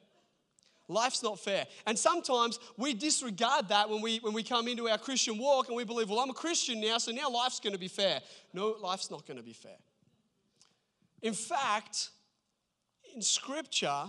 Life's 0.88 1.22
not 1.22 1.38
fair. 1.38 1.66
And 1.86 1.98
sometimes 1.98 2.58
we 2.78 2.94
disregard 2.94 3.68
that 3.68 3.90
when 3.90 4.00
we, 4.00 4.18
when 4.18 4.32
we 4.32 4.42
come 4.42 4.68
into 4.68 4.88
our 4.88 4.96
Christian 4.96 5.36
walk 5.36 5.68
and 5.68 5.76
we 5.76 5.84
believe, 5.84 6.08
well, 6.08 6.20
I'm 6.20 6.30
a 6.30 6.34
Christian 6.34 6.80
now, 6.80 6.96
so 6.96 7.12
now 7.12 7.28
life's 7.28 7.60
going 7.60 7.74
to 7.74 7.78
be 7.78 7.88
fair. 7.88 8.20
No, 8.54 8.74
life's 8.80 9.10
not 9.10 9.26
going 9.26 9.36
to 9.36 9.42
be 9.42 9.52
fair. 9.52 9.76
In 11.20 11.34
fact, 11.34 12.08
in 13.14 13.20
Scripture, 13.20 14.04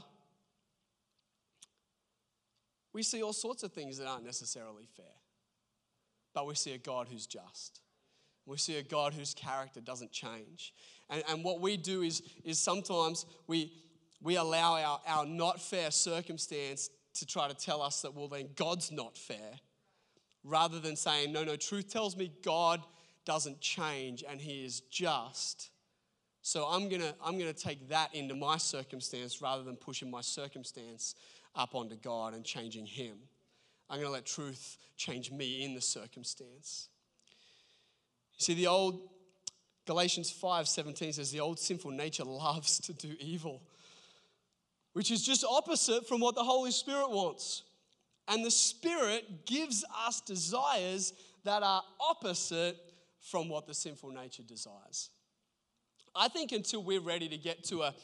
we 2.94 3.04
see 3.04 3.22
all 3.22 3.34
sorts 3.34 3.64
of 3.64 3.74
things 3.74 3.98
that 3.98 4.08
aren't 4.08 4.26
necessarily 4.26 4.88
fair. 4.96 5.06
But 6.34 6.48
we 6.48 6.56
see 6.56 6.74
a 6.74 6.78
God 6.78 7.08
who's 7.12 7.28
just. 7.28 7.82
We 8.46 8.58
see 8.58 8.78
a 8.78 8.84
God 8.84 9.14
whose 9.14 9.34
character 9.34 9.82
doesn't 9.82 10.12
change. 10.12 10.74
And, 11.10 11.24
and 11.30 11.44
what 11.44 11.60
we 11.60 11.76
do 11.76 12.04
is, 12.04 12.22
is 12.44 12.60
sometimes 12.60 13.26
we, 13.48 13.74
we 14.22 14.36
allow 14.36 14.76
our, 14.76 15.02
our 15.08 15.26
not 15.26 15.62
fair 15.62 15.92
circumstance 15.92 16.90
to 17.16 17.26
try 17.26 17.48
to 17.48 17.54
tell 17.54 17.82
us 17.82 18.02
that, 18.02 18.14
well, 18.14 18.28
then 18.28 18.50
God's 18.56 18.92
not 18.92 19.18
fair, 19.18 19.60
rather 20.44 20.80
than 20.80 20.96
saying, 20.96 21.32
no, 21.32 21.44
no, 21.44 21.56
truth 21.56 21.92
tells 21.92 22.16
me 22.16 22.32
God 22.44 22.82
doesn't 23.26 23.62
change 23.62 24.24
and 24.28 24.40
He 24.40 24.66
is 24.66 24.82
just. 24.82 25.70
So 26.42 26.66
I'm 26.66 26.90
gonna, 26.90 27.14
I'm 27.24 27.38
gonna 27.38 27.54
take 27.54 27.90
that 27.90 28.14
into 28.16 28.36
my 28.36 28.58
circumstance 28.58 29.42
rather 29.42 29.64
than 29.64 29.76
pushing 29.76 30.10
my 30.10 30.22
circumstance 30.22 31.16
up 31.56 31.76
onto 31.76 31.96
God 31.96 32.34
and 32.34 32.44
changing 32.44 32.86
Him. 32.86 33.18
I'm 33.90 34.00
gonna 34.00 34.12
let 34.12 34.26
truth 34.26 34.78
change 34.98 35.32
me 35.32 35.64
in 35.64 35.74
the 35.74 35.82
circumstance. 35.82 36.90
You 38.38 38.44
see, 38.44 38.54
the 38.54 38.68
old 38.68 39.10
Galatians 39.86 40.30
5 40.32 40.68
17 40.68 41.14
says, 41.14 41.32
the 41.32 41.40
old 41.40 41.60
sinful 41.60 41.92
nature 41.92 42.24
loves 42.24 42.80
to 42.82 42.94
do 42.94 43.16
evil 43.20 43.62
which 44.94 45.12
is 45.12 45.26
just 45.26 45.44
opposite 45.44 46.08
from 46.08 46.20
what 46.20 46.36
the 46.36 46.44
Holy 46.44 46.72
Spirit 46.72 47.10
wants. 47.10 47.64
And 48.28 48.46
the 48.46 48.52
Spirit 48.52 49.46
gives 49.46 49.84
us 50.06 50.22
desires 50.22 51.14
that 51.44 51.64
are 51.64 51.84
opposite 52.00 52.78
from 53.22 53.50
what 53.50 53.68
the 53.68 53.74
sinful 53.74 54.12
nature 54.12 54.44
desires. 54.44 55.10
I 56.16 56.28
think 56.28 56.52
until 56.52 56.84
we're 56.84 57.02
ready 57.02 57.28
to 57.30 57.38
get 57.38 57.64
to 57.66 57.84
a, 57.84 57.96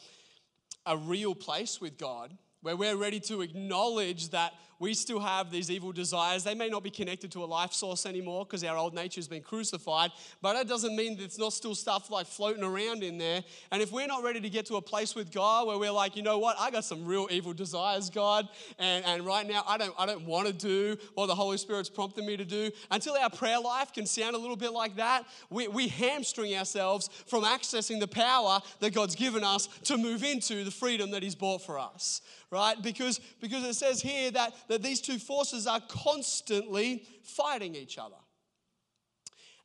a 0.85 0.97
real 0.97 1.35
place 1.35 1.81
with 1.81 1.97
God, 1.97 2.35
where 2.61 2.75
we're 2.75 2.95
ready 2.95 3.19
to 3.21 3.41
acknowledge 3.41 4.29
that 4.29 4.53
we 4.79 4.93
still 4.93 5.19
have 5.19 5.51
these 5.51 5.71
evil 5.71 5.91
desires. 5.91 6.43
They 6.43 6.55
may 6.55 6.69
not 6.69 6.83
be 6.83 6.89
connected 6.89 7.31
to 7.33 7.43
a 7.43 7.45
life 7.45 7.73
source 7.73 8.05
anymore 8.05 8.45
because 8.45 8.63
our 8.63 8.77
old 8.77 8.93
nature 8.93 9.19
has 9.19 9.27
been 9.27 9.41
crucified, 9.41 10.11
but 10.41 10.53
that 10.53 10.67
doesn't 10.67 10.95
mean 10.95 11.17
that 11.17 11.23
it's 11.23 11.37
not 11.37 11.53
still 11.53 11.75
stuff 11.75 12.09
like 12.09 12.27
floating 12.27 12.63
around 12.63 13.03
in 13.03 13.17
there. 13.17 13.43
And 13.71 13.81
if 13.81 13.91
we're 13.91 14.07
not 14.07 14.23
ready 14.23 14.41
to 14.41 14.49
get 14.49 14.65
to 14.67 14.75
a 14.75 14.81
place 14.81 15.15
with 15.15 15.31
God 15.31 15.67
where 15.67 15.77
we're 15.77 15.91
like, 15.91 16.15
you 16.15 16.23
know 16.23 16.37
what, 16.37 16.57
I 16.59 16.71
got 16.71 16.85
some 16.85 17.05
real 17.05 17.27
evil 17.31 17.53
desires, 17.53 18.09
God, 18.09 18.47
and, 18.79 19.05
and 19.05 19.25
right 19.25 19.47
now 19.47 19.63
I 19.67 19.77
don't, 19.77 19.95
I 19.97 20.05
don't 20.05 20.25
want 20.25 20.47
to 20.47 20.53
do 20.53 20.97
what 21.13 21.27
the 21.27 21.35
Holy 21.35 21.57
Spirit's 21.57 21.89
prompting 21.89 22.25
me 22.25 22.37
to 22.37 22.45
do, 22.45 22.71
until 22.91 23.15
our 23.15 23.29
prayer 23.29 23.59
life 23.59 23.93
can 23.93 24.05
sound 24.05 24.35
a 24.35 24.39
little 24.39 24.57
bit 24.57 24.71
like 24.71 24.95
that, 24.97 25.25
we, 25.49 25.67
we 25.67 25.87
hamstring 25.87 26.55
ourselves 26.55 27.09
from 27.27 27.43
accessing 27.43 27.99
the 27.99 28.07
power 28.07 28.59
that 28.79 28.93
God's 28.93 29.15
given 29.15 29.43
us 29.43 29.67
to 29.85 29.97
move 29.97 30.23
into 30.23 30.63
the 30.63 30.71
freedom 30.71 31.11
that 31.11 31.23
He's 31.23 31.35
bought 31.35 31.61
for 31.61 31.79
us 31.79 32.21
right? 32.51 32.81
Because, 32.81 33.19
because 33.41 33.63
it 33.63 33.73
says 33.73 34.01
here 34.01 34.31
that, 34.31 34.53
that 34.67 34.83
these 34.83 35.01
two 35.01 35.19
forces 35.19 35.67
are 35.67 35.81
constantly 35.87 37.05
fighting 37.23 37.75
each 37.75 37.97
other. 37.97 38.15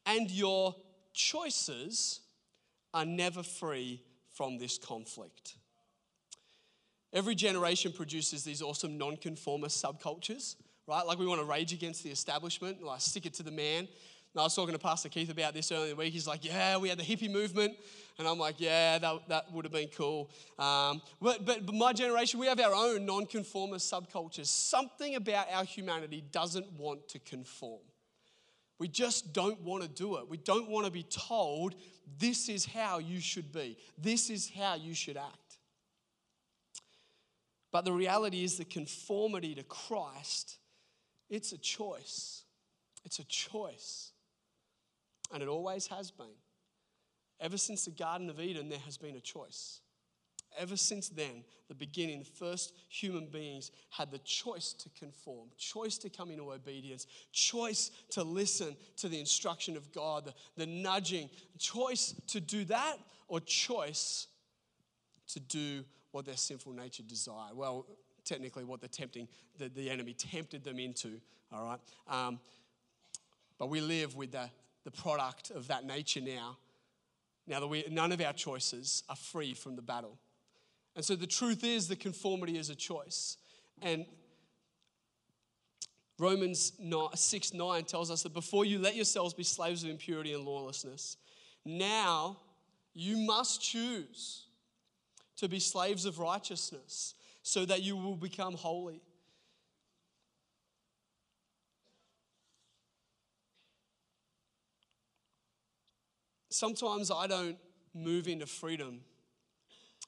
And 0.07 0.31
your 0.31 0.75
choices 1.13 2.21
are 2.93 3.05
never 3.05 3.43
free 3.43 4.03
from 4.33 4.59
this 4.59 4.79
conflict. 4.79 5.55
Every 7.13 7.35
generation 7.35 7.93
produces 7.93 8.45
these 8.45 8.63
awesome 8.63 8.97
nonconformist 8.97 9.83
subcultures, 9.83 10.57
right? 10.87 11.05
Like 11.05 11.19
we 11.19 11.27
want 11.27 11.41
to 11.41 11.47
rage 11.47 11.73
against 11.73 12.05
the 12.05 12.11
establishment, 12.11 12.83
like 12.83 13.01
stick 13.01 13.27
it 13.27 13.35
to 13.35 13.43
the 13.43 13.51
man. 13.51 13.89
And 14.33 14.40
I 14.40 14.45
was 14.45 14.55
talking 14.55 14.73
to 14.73 14.79
Pastor 14.79 15.09
Keith 15.09 15.31
about 15.31 15.55
this 15.55 15.73
earlier 15.73 15.87
in 15.87 15.90
the 15.90 15.97
week. 15.97 16.12
He's 16.12 16.27
like, 16.27 16.45
Yeah, 16.45 16.77
we 16.77 16.88
had 16.88 16.99
the 16.99 17.05
hippie 17.05 17.31
movement. 17.31 17.75
And 18.19 18.29
I'm 18.29 18.38
like, 18.38 18.61
Yeah, 18.61 18.99
that, 18.99 19.29
that 19.29 19.53
would 19.53 19.64
have 19.64 19.73
been 19.73 19.88
cool. 19.88 20.31
Um, 20.59 21.03
but, 21.21 21.45
but, 21.45 21.66
but 21.66 21.75
my 21.75 21.93
generation, 21.93 22.38
we 22.38 22.47
have 22.47 22.61
our 22.61 22.75
own 22.75 23.05
nonconformist 23.07 23.93
subcultures. 23.93 24.47
Something 24.47 25.16
about 25.16 25.47
our 25.53 25.64
humanity 25.64 26.23
doesn't 26.31 26.71
want 26.75 27.09
to 27.09 27.19
conform. 27.19 27.81
We 28.79 28.87
just 28.87 29.33
don't 29.33 29.61
want 29.62 29.83
to 29.83 29.88
do 29.88 30.16
it. 30.19 30.29
We 30.29 30.37
don't 30.37 30.69
want 30.69 30.87
to 30.87 30.93
be 30.93 31.03
told, 31.03 31.75
This 32.19 32.49
is 32.49 32.64
how 32.64 32.99
you 32.99 33.21
should 33.21 33.51
be, 33.51 33.79
this 33.99 34.31
is 34.31 34.49
how 34.57 34.77
you 34.77 34.95
should 34.95 35.16
act. 35.16 35.59
But 37.73 37.85
the 37.85 37.93
reality 37.93 38.45
is, 38.45 38.59
the 38.59 38.64
conformity 38.64 39.55
to 39.57 39.62
Christ, 39.64 40.59
it's 41.29 41.53
a 41.53 41.59
choice. 41.59 42.45
It's 43.05 43.19
a 43.19 43.25
choice. 43.25 44.12
And 45.33 45.43
it 45.43 45.49
always 45.49 45.87
has 45.88 46.11
been. 46.11 46.27
Ever 47.40 47.57
since 47.57 47.85
the 47.85 47.90
Garden 47.90 48.29
of 48.29 48.40
Eden, 48.40 48.69
there 48.69 48.79
has 48.81 48.97
been 48.97 49.16
a 49.16 49.21
choice. 49.21 49.81
Ever 50.59 50.77
since 50.77 51.09
then, 51.09 51.45
the 51.69 51.75
beginning, 51.75 52.19
the 52.19 52.25
first 52.25 52.75
human 52.88 53.27
beings 53.27 53.71
had 53.90 54.11
the 54.11 54.19
choice 54.19 54.73
to 54.73 54.88
conform, 54.99 55.49
choice 55.57 55.97
to 55.99 56.11
come 56.11 56.31
into 56.31 56.53
obedience, 56.53 57.07
choice 57.33 57.93
to 58.11 58.25
listen 58.25 58.77
to 58.97 59.09
the 59.09 59.19
instruction 59.19 59.77
of 59.77 59.93
God, 59.93 60.25
the, 60.25 60.35
the 60.57 60.66
nudging, 60.66 61.31
choice 61.59 62.14
to 62.27 62.40
do 62.40 62.64
that, 62.64 62.97
or 63.29 63.38
choice 63.40 64.27
to 65.29 65.38
do 65.38 65.85
what 66.11 66.27
their 66.27 66.37
sinful 66.37 66.73
nature 66.73 67.05
desired. 67.05 67.57
Well, 67.57 67.87
technically, 68.25 68.64
what 68.64 68.81
the 68.81 68.88
tempting, 68.88 69.29
the, 69.59 69.69
the 69.69 69.88
enemy 69.88 70.14
tempted 70.14 70.64
them 70.64 70.81
into, 70.81 71.21
all 71.53 71.64
right? 71.64 71.81
Um, 72.09 72.40
but 73.57 73.69
we 73.69 73.81
live 73.81 74.16
with 74.16 74.33
the, 74.33 74.51
the 74.90 75.03
product 75.03 75.50
of 75.50 75.68
that 75.68 75.85
nature 75.85 76.20
now. 76.20 76.57
Now 77.46 77.61
that 77.61 77.66
we, 77.66 77.85
none 77.90 78.12
of 78.12 78.20
our 78.20 78.33
choices 78.33 79.03
are 79.09 79.16
free 79.16 79.55
from 79.55 79.76
the 79.76 79.83
battle. 79.83 80.18
And 80.96 81.05
so 81.05 81.16
the 81.16 81.26
truth 81.26 81.64
is 81.64 81.88
that 81.88 82.00
conformity 82.00 82.59
is 82.59 82.70
a 82.70 82.74
choice. 82.74 83.37
And 83.83 84.05
Romans 86.18 86.72
6 87.14 87.55
9 87.55 87.85
tells 87.85 88.11
us 88.11 88.22
that 88.22 88.35
before 88.35 88.64
you 88.64 88.79
let 88.79 88.94
yourselves 88.94 89.35
be 89.35 89.42
slaves 89.42 89.85
of 89.85 89.90
impurity 89.90 90.35
and 90.35 90.44
lawlessness, 90.44 91.16
now 91.64 92.37
you 92.92 93.16
must 93.16 93.62
choose 93.62 94.46
to 95.37 95.48
be 95.48 95.59
slaves 95.59 96.05
of 96.05 96.18
righteousness 96.18 97.14
so 97.42 97.64
that 97.64 97.83
you 97.83 97.96
will 97.96 98.16
become 98.16 98.55
holy. 98.55 99.00
Sometimes 106.61 107.11
I 107.11 107.27
don't 107.27 107.57
move 107.94 108.29
into 108.29 108.44
freedom 108.44 109.01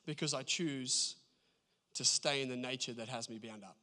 because 0.05 0.35
I 0.35 0.43
choose 0.43 1.17
to 1.95 2.05
stay 2.05 2.43
in 2.43 2.51
the 2.51 2.57
nature 2.57 2.93
that 2.93 3.09
has 3.09 3.31
me 3.31 3.39
bound 3.39 3.65
up. 3.65 3.79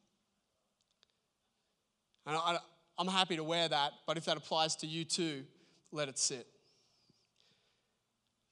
And 2.28 2.36
I, 2.36 2.58
am 3.00 3.08
happy 3.08 3.34
to 3.34 3.42
wear 3.42 3.68
that, 3.68 3.90
but 4.06 4.16
if 4.16 4.24
that 4.26 4.36
applies 4.36 4.76
to 4.76 4.86
you 4.86 5.04
too, 5.04 5.42
let 5.90 6.08
it 6.08 6.16
sit. 6.16 6.46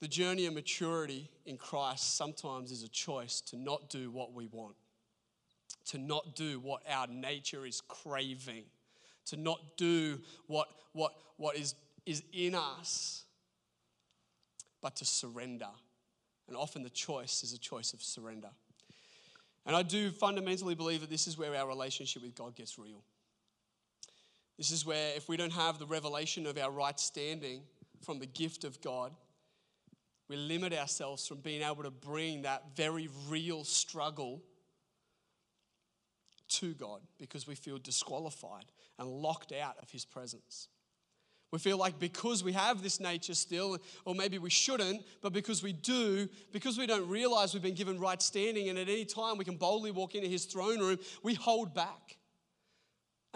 The 0.01 0.09
journey 0.09 0.47
of 0.47 0.55
maturity 0.55 1.31
in 1.47 1.57
Christ 1.57 2.17
sometimes 2.17 2.73
is 2.73 2.83
a 2.83 2.89
choice 2.89 3.41
to 3.43 3.57
not 3.57 3.89
do 3.89 4.11
what 4.11 4.33
we 4.33 4.47
want, 4.47 4.75
to 5.91 5.99
not 5.99 6.35
do 6.35 6.59
what 6.59 6.83
our 6.91 7.07
nature 7.07 7.65
is 7.65 7.81
craving, 7.83 8.65
to 9.27 9.37
not 9.37 9.61
do 9.77 10.19
what, 10.49 10.67
what, 10.93 11.13
what 11.37 11.55
is, 11.55 11.77
is 12.05 12.25
in 12.33 12.57
us 12.57 13.27
but 14.81 14.97
to 14.97 15.05
surrender. 15.05 15.69
And 16.47 16.57
often 16.57 16.83
the 16.83 16.91
choice 16.91 17.43
is 17.43 17.53
a 17.53 17.59
choice 17.59 17.93
of 17.93 18.03
surrender. 18.03 18.51
And 19.67 19.77
I 19.77 19.83
do 19.83 20.11
fundamentally 20.11 20.75
believe 20.75 21.03
that 21.03 21.11
this 21.11 21.27
is 21.27 21.37
where 21.37 21.55
our 21.55 21.69
relationship 21.69 22.23
with 22.23 22.35
God 22.35 22.57
gets 22.57 22.79
real. 22.79 23.03
This 24.57 24.71
is 24.71 24.85
where, 24.85 25.15
if 25.15 25.29
we 25.29 25.37
don't 25.37 25.53
have 25.53 25.79
the 25.79 25.87
revelation 25.87 26.47
of 26.47 26.59
our 26.59 26.71
right 26.71 26.99
standing 26.99 27.63
from 28.03 28.19
the 28.19 28.27
gift 28.27 28.65
of 28.65 28.81
God, 28.81 29.13
we 30.29 30.37
limit 30.37 30.73
ourselves 30.73 31.27
from 31.27 31.39
being 31.39 31.63
able 31.63 31.83
to 31.83 31.91
bring 31.91 32.43
that 32.43 32.65
very 32.75 33.09
real 33.29 33.63
struggle 33.65 34.43
to 36.49 36.75
God 36.75 37.01
because 37.19 37.47
we 37.47 37.55
feel 37.55 37.79
disqualified 37.79 38.65
and 38.99 39.09
locked 39.09 39.53
out 39.53 39.77
of 39.81 39.91
His 39.91 40.05
presence. 40.05 40.69
We 41.51 41.59
feel 41.59 41.79
like 41.79 41.99
because 41.99 42.45
we 42.45 42.53
have 42.53 42.83
this 42.83 43.01
nature 43.01 43.35
still, 43.35 43.79
or 44.05 44.15
maybe 44.15 44.39
we 44.39 44.51
shouldn't, 44.51 45.03
but 45.23 45.33
because 45.33 45.63
we 45.63 45.73
do, 45.73 46.29
because 46.53 46.77
we 46.77 46.87
don't 46.87 47.09
realize 47.09 47.55
we've 47.55 47.63
been 47.63 47.75
given 47.75 47.99
right 47.99 48.21
standing, 48.21 48.69
and 48.69 48.79
at 48.79 48.89
any 48.89 49.07
time 49.07 49.39
we 49.39 49.45
can 49.45 49.57
boldly 49.57 49.91
walk 49.91 50.15
into 50.15 50.29
his 50.29 50.45
throne 50.45 50.79
room, 50.79 50.99
we 51.23 51.35
hold 51.35 51.75
back. 51.75 52.19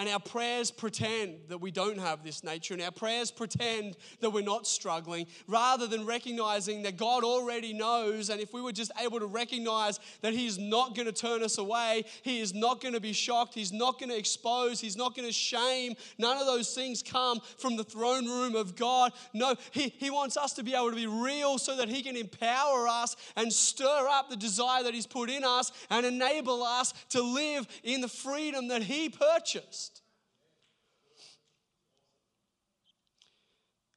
And 0.03 0.11
our 0.11 0.19
prayers 0.19 0.73
pretend 0.73 1.43
that 1.47 1.59
we 1.59 1.71
don't 1.71 2.01
have 2.01 2.25
this 2.25 2.43
nature, 2.43 2.75
and 2.75 2.83
our 2.83 2.91
prayers 2.91 3.31
pretend 3.31 3.97
that 4.19 4.31
we're 4.31 4.43
not 4.43 4.67
struggling, 4.67 5.29
rather 5.47 5.87
than 5.87 6.05
recognizing 6.05 6.83
that 6.83 6.97
God 6.97 7.23
already 7.23 7.73
knows. 7.73 8.29
And 8.29 8.41
if 8.41 8.53
we 8.53 8.61
were 8.61 8.73
just 8.73 8.91
able 9.01 9.21
to 9.21 9.27
recognize 9.27 10.01
that 10.23 10.33
He 10.33 10.49
is 10.49 10.59
not 10.59 10.97
going 10.97 11.07
to 11.07 11.13
turn 11.13 11.45
us 11.45 11.57
away, 11.57 12.05
He 12.23 12.41
is 12.41 12.53
not 12.53 12.81
going 12.81 12.95
to 12.95 13.01
be 13.01 13.13
shocked, 13.13 13.55
He's 13.55 13.73
not 13.73 14.01
going 14.01 14.11
to 14.11 14.19
expose, 14.19 14.81
He's 14.81 14.97
not 14.97 15.15
going 15.15 15.29
to 15.29 15.33
shame, 15.33 15.95
none 16.19 16.37
of 16.37 16.47
those 16.47 16.75
things 16.75 17.01
come 17.01 17.39
from 17.57 17.77
the 17.77 17.85
throne 17.85 18.27
room 18.27 18.57
of 18.57 18.75
God. 18.75 19.13
No, 19.33 19.55
He, 19.71 19.95
he 19.99 20.11
wants 20.11 20.37
us 20.37 20.53
to 20.55 20.65
be 20.65 20.75
able 20.75 20.91
to 20.91 20.97
be 20.97 21.07
real 21.07 21.59
so 21.59 21.77
that 21.77 21.89
He 21.89 22.03
can 22.03 22.17
empower 22.17 22.89
us 22.89 23.15
and 23.37 23.53
stir 23.53 24.09
up 24.11 24.31
the 24.31 24.37
desire 24.37 24.83
that 24.83 24.95
He's 24.95 25.07
put 25.07 25.31
in 25.31 25.45
us 25.45 25.71
and 25.91 26.05
enable 26.05 26.65
us 26.65 26.93
to 27.11 27.23
live 27.23 27.69
in 27.85 28.01
the 28.01 28.09
freedom 28.09 28.67
that 28.67 28.83
He 28.83 29.09
purchased. 29.09 29.92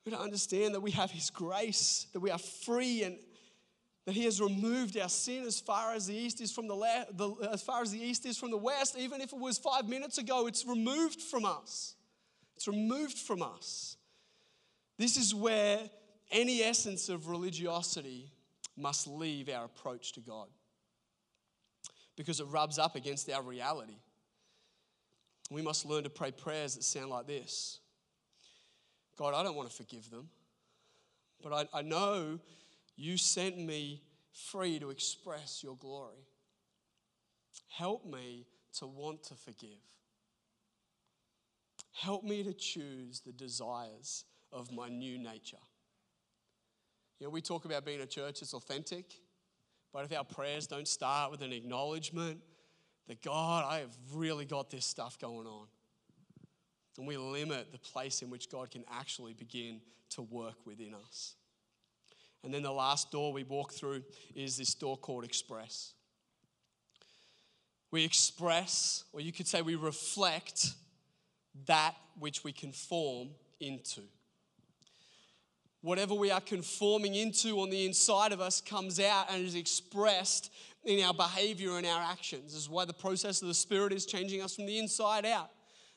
We 0.05 0.11
to 0.11 0.19
understand 0.19 0.75
that 0.75 0.81
we 0.81 0.91
have 0.91 1.09
His 1.09 1.31
grace, 1.31 2.05
that 2.13 2.19
we 2.19 2.29
are 2.29 2.37
free, 2.37 3.03
and 3.03 3.17
that 4.05 4.13
He 4.13 4.25
has 4.25 4.39
removed 4.39 4.97
our 4.97 5.09
sin 5.09 5.43
as 5.45 5.59
far 5.59 5.93
as 5.93 6.05
the 6.05 6.15
east 6.15 6.41
is 6.41 6.51
from 6.51 6.67
the, 6.67 6.75
le- 6.75 7.07
the 7.11 7.49
as 7.51 7.63
far 7.63 7.81
as 7.81 7.91
the 7.91 7.99
east 7.99 8.25
is 8.25 8.37
from 8.37 8.51
the 8.51 8.57
west. 8.57 8.95
Even 8.97 9.19
if 9.19 9.33
it 9.33 9.39
was 9.39 9.57
five 9.57 9.89
minutes 9.89 10.19
ago, 10.19 10.45
it's 10.45 10.65
removed 10.65 11.21
from 11.21 11.43
us. 11.43 11.95
It's 12.55 12.67
removed 12.67 13.17
from 13.17 13.41
us. 13.41 13.97
This 14.97 15.17
is 15.17 15.33
where 15.33 15.79
any 16.31 16.61
essence 16.61 17.09
of 17.09 17.27
religiosity 17.27 18.31
must 18.77 19.07
leave 19.07 19.49
our 19.49 19.65
approach 19.65 20.13
to 20.13 20.19
God 20.19 20.47
because 22.15 22.39
it 22.39 22.45
rubs 22.45 22.77
up 22.77 22.95
against 22.95 23.29
our 23.31 23.41
reality. 23.41 23.97
We 25.49 25.61
must 25.61 25.85
learn 25.85 26.03
to 26.03 26.09
pray 26.09 26.31
prayers 26.31 26.75
that 26.75 26.83
sound 26.83 27.09
like 27.09 27.27
this 27.27 27.79
God, 29.17 29.33
I 29.33 29.43
don't 29.43 29.55
want 29.55 29.69
to 29.69 29.75
forgive 29.75 30.09
them, 30.09 30.29
but 31.41 31.53
I, 31.53 31.79
I 31.79 31.81
know 31.81 32.39
you 32.95 33.17
sent 33.17 33.57
me 33.57 34.01
free 34.51 34.79
to 34.79 34.89
express 34.89 35.61
your 35.63 35.75
glory. 35.77 36.27
Help 37.69 38.05
me 38.05 38.45
to 38.79 38.87
want 38.87 39.23
to 39.23 39.35
forgive. 39.35 39.69
Help 41.93 42.23
me 42.23 42.43
to 42.43 42.53
choose 42.53 43.21
the 43.21 43.31
desires 43.31 44.25
of 44.51 44.71
my 44.71 44.89
new 44.89 45.17
nature. 45.17 45.57
You 47.19 47.27
know, 47.27 47.31
we 47.31 47.41
talk 47.41 47.63
about 47.63 47.85
being 47.85 48.01
a 48.01 48.05
church 48.05 48.41
that's 48.41 48.53
authentic, 48.53 49.05
but 49.93 50.03
if 50.03 50.17
our 50.17 50.25
prayers 50.25 50.67
don't 50.67 50.87
start 50.87 51.31
with 51.31 51.41
an 51.41 51.53
acknowledgement 51.53 52.41
that 53.07 53.21
God, 53.21 53.65
I 53.65 53.79
have 53.79 53.95
really 54.13 54.45
got 54.45 54.69
this 54.69 54.85
stuff 54.85 55.17
going 55.19 55.47
on, 55.47 55.67
and 56.97 57.07
we 57.07 57.17
limit 57.17 57.71
the 57.71 57.77
place 57.77 58.21
in 58.21 58.29
which 58.29 58.49
God 58.49 58.71
can 58.71 58.83
actually 58.91 59.33
begin 59.33 59.81
to 60.11 60.21
work 60.21 60.65
within 60.65 60.93
us. 60.93 61.35
And 62.43 62.53
then 62.53 62.63
the 62.63 62.71
last 62.71 63.11
door 63.11 63.33
we 63.33 63.43
walk 63.43 63.73
through 63.73 64.03
is 64.35 64.57
this 64.57 64.75
door 64.75 64.97
called 64.97 65.23
express. 65.23 65.93
We 67.91 68.03
express, 68.03 69.03
or 69.13 69.21
you 69.21 69.31
could 69.31 69.47
say 69.47 69.61
we 69.61 69.75
reflect 69.75 70.73
that 71.65 71.95
which 72.19 72.43
we 72.43 72.51
conform 72.51 73.29
into. 73.59 74.01
Whatever 75.81 76.13
we 76.13 76.31
are 76.31 76.41
conforming 76.41 77.15
into 77.15 77.59
on 77.61 77.69
the 77.69 77.85
inside 77.85 78.31
of 78.31 78.41
us 78.41 78.59
comes 78.59 78.99
out 78.99 79.31
and 79.31 79.43
is 79.43 79.55
expressed 79.55 80.51
in 80.83 81.03
our 81.03 81.13
behavior 81.13 81.77
and 81.77 81.85
our 81.85 82.01
actions. 82.01 82.53
This 82.53 82.61
is 82.61 82.69
why 82.69 82.85
the 82.85 82.93
process 82.93 83.41
of 83.41 83.47
the 83.47 83.53
Spirit 83.53 83.93
is 83.93 84.05
changing 84.05 84.41
us 84.41 84.55
from 84.55 84.65
the 84.65 84.77
inside 84.77 85.25
out. 85.25 85.49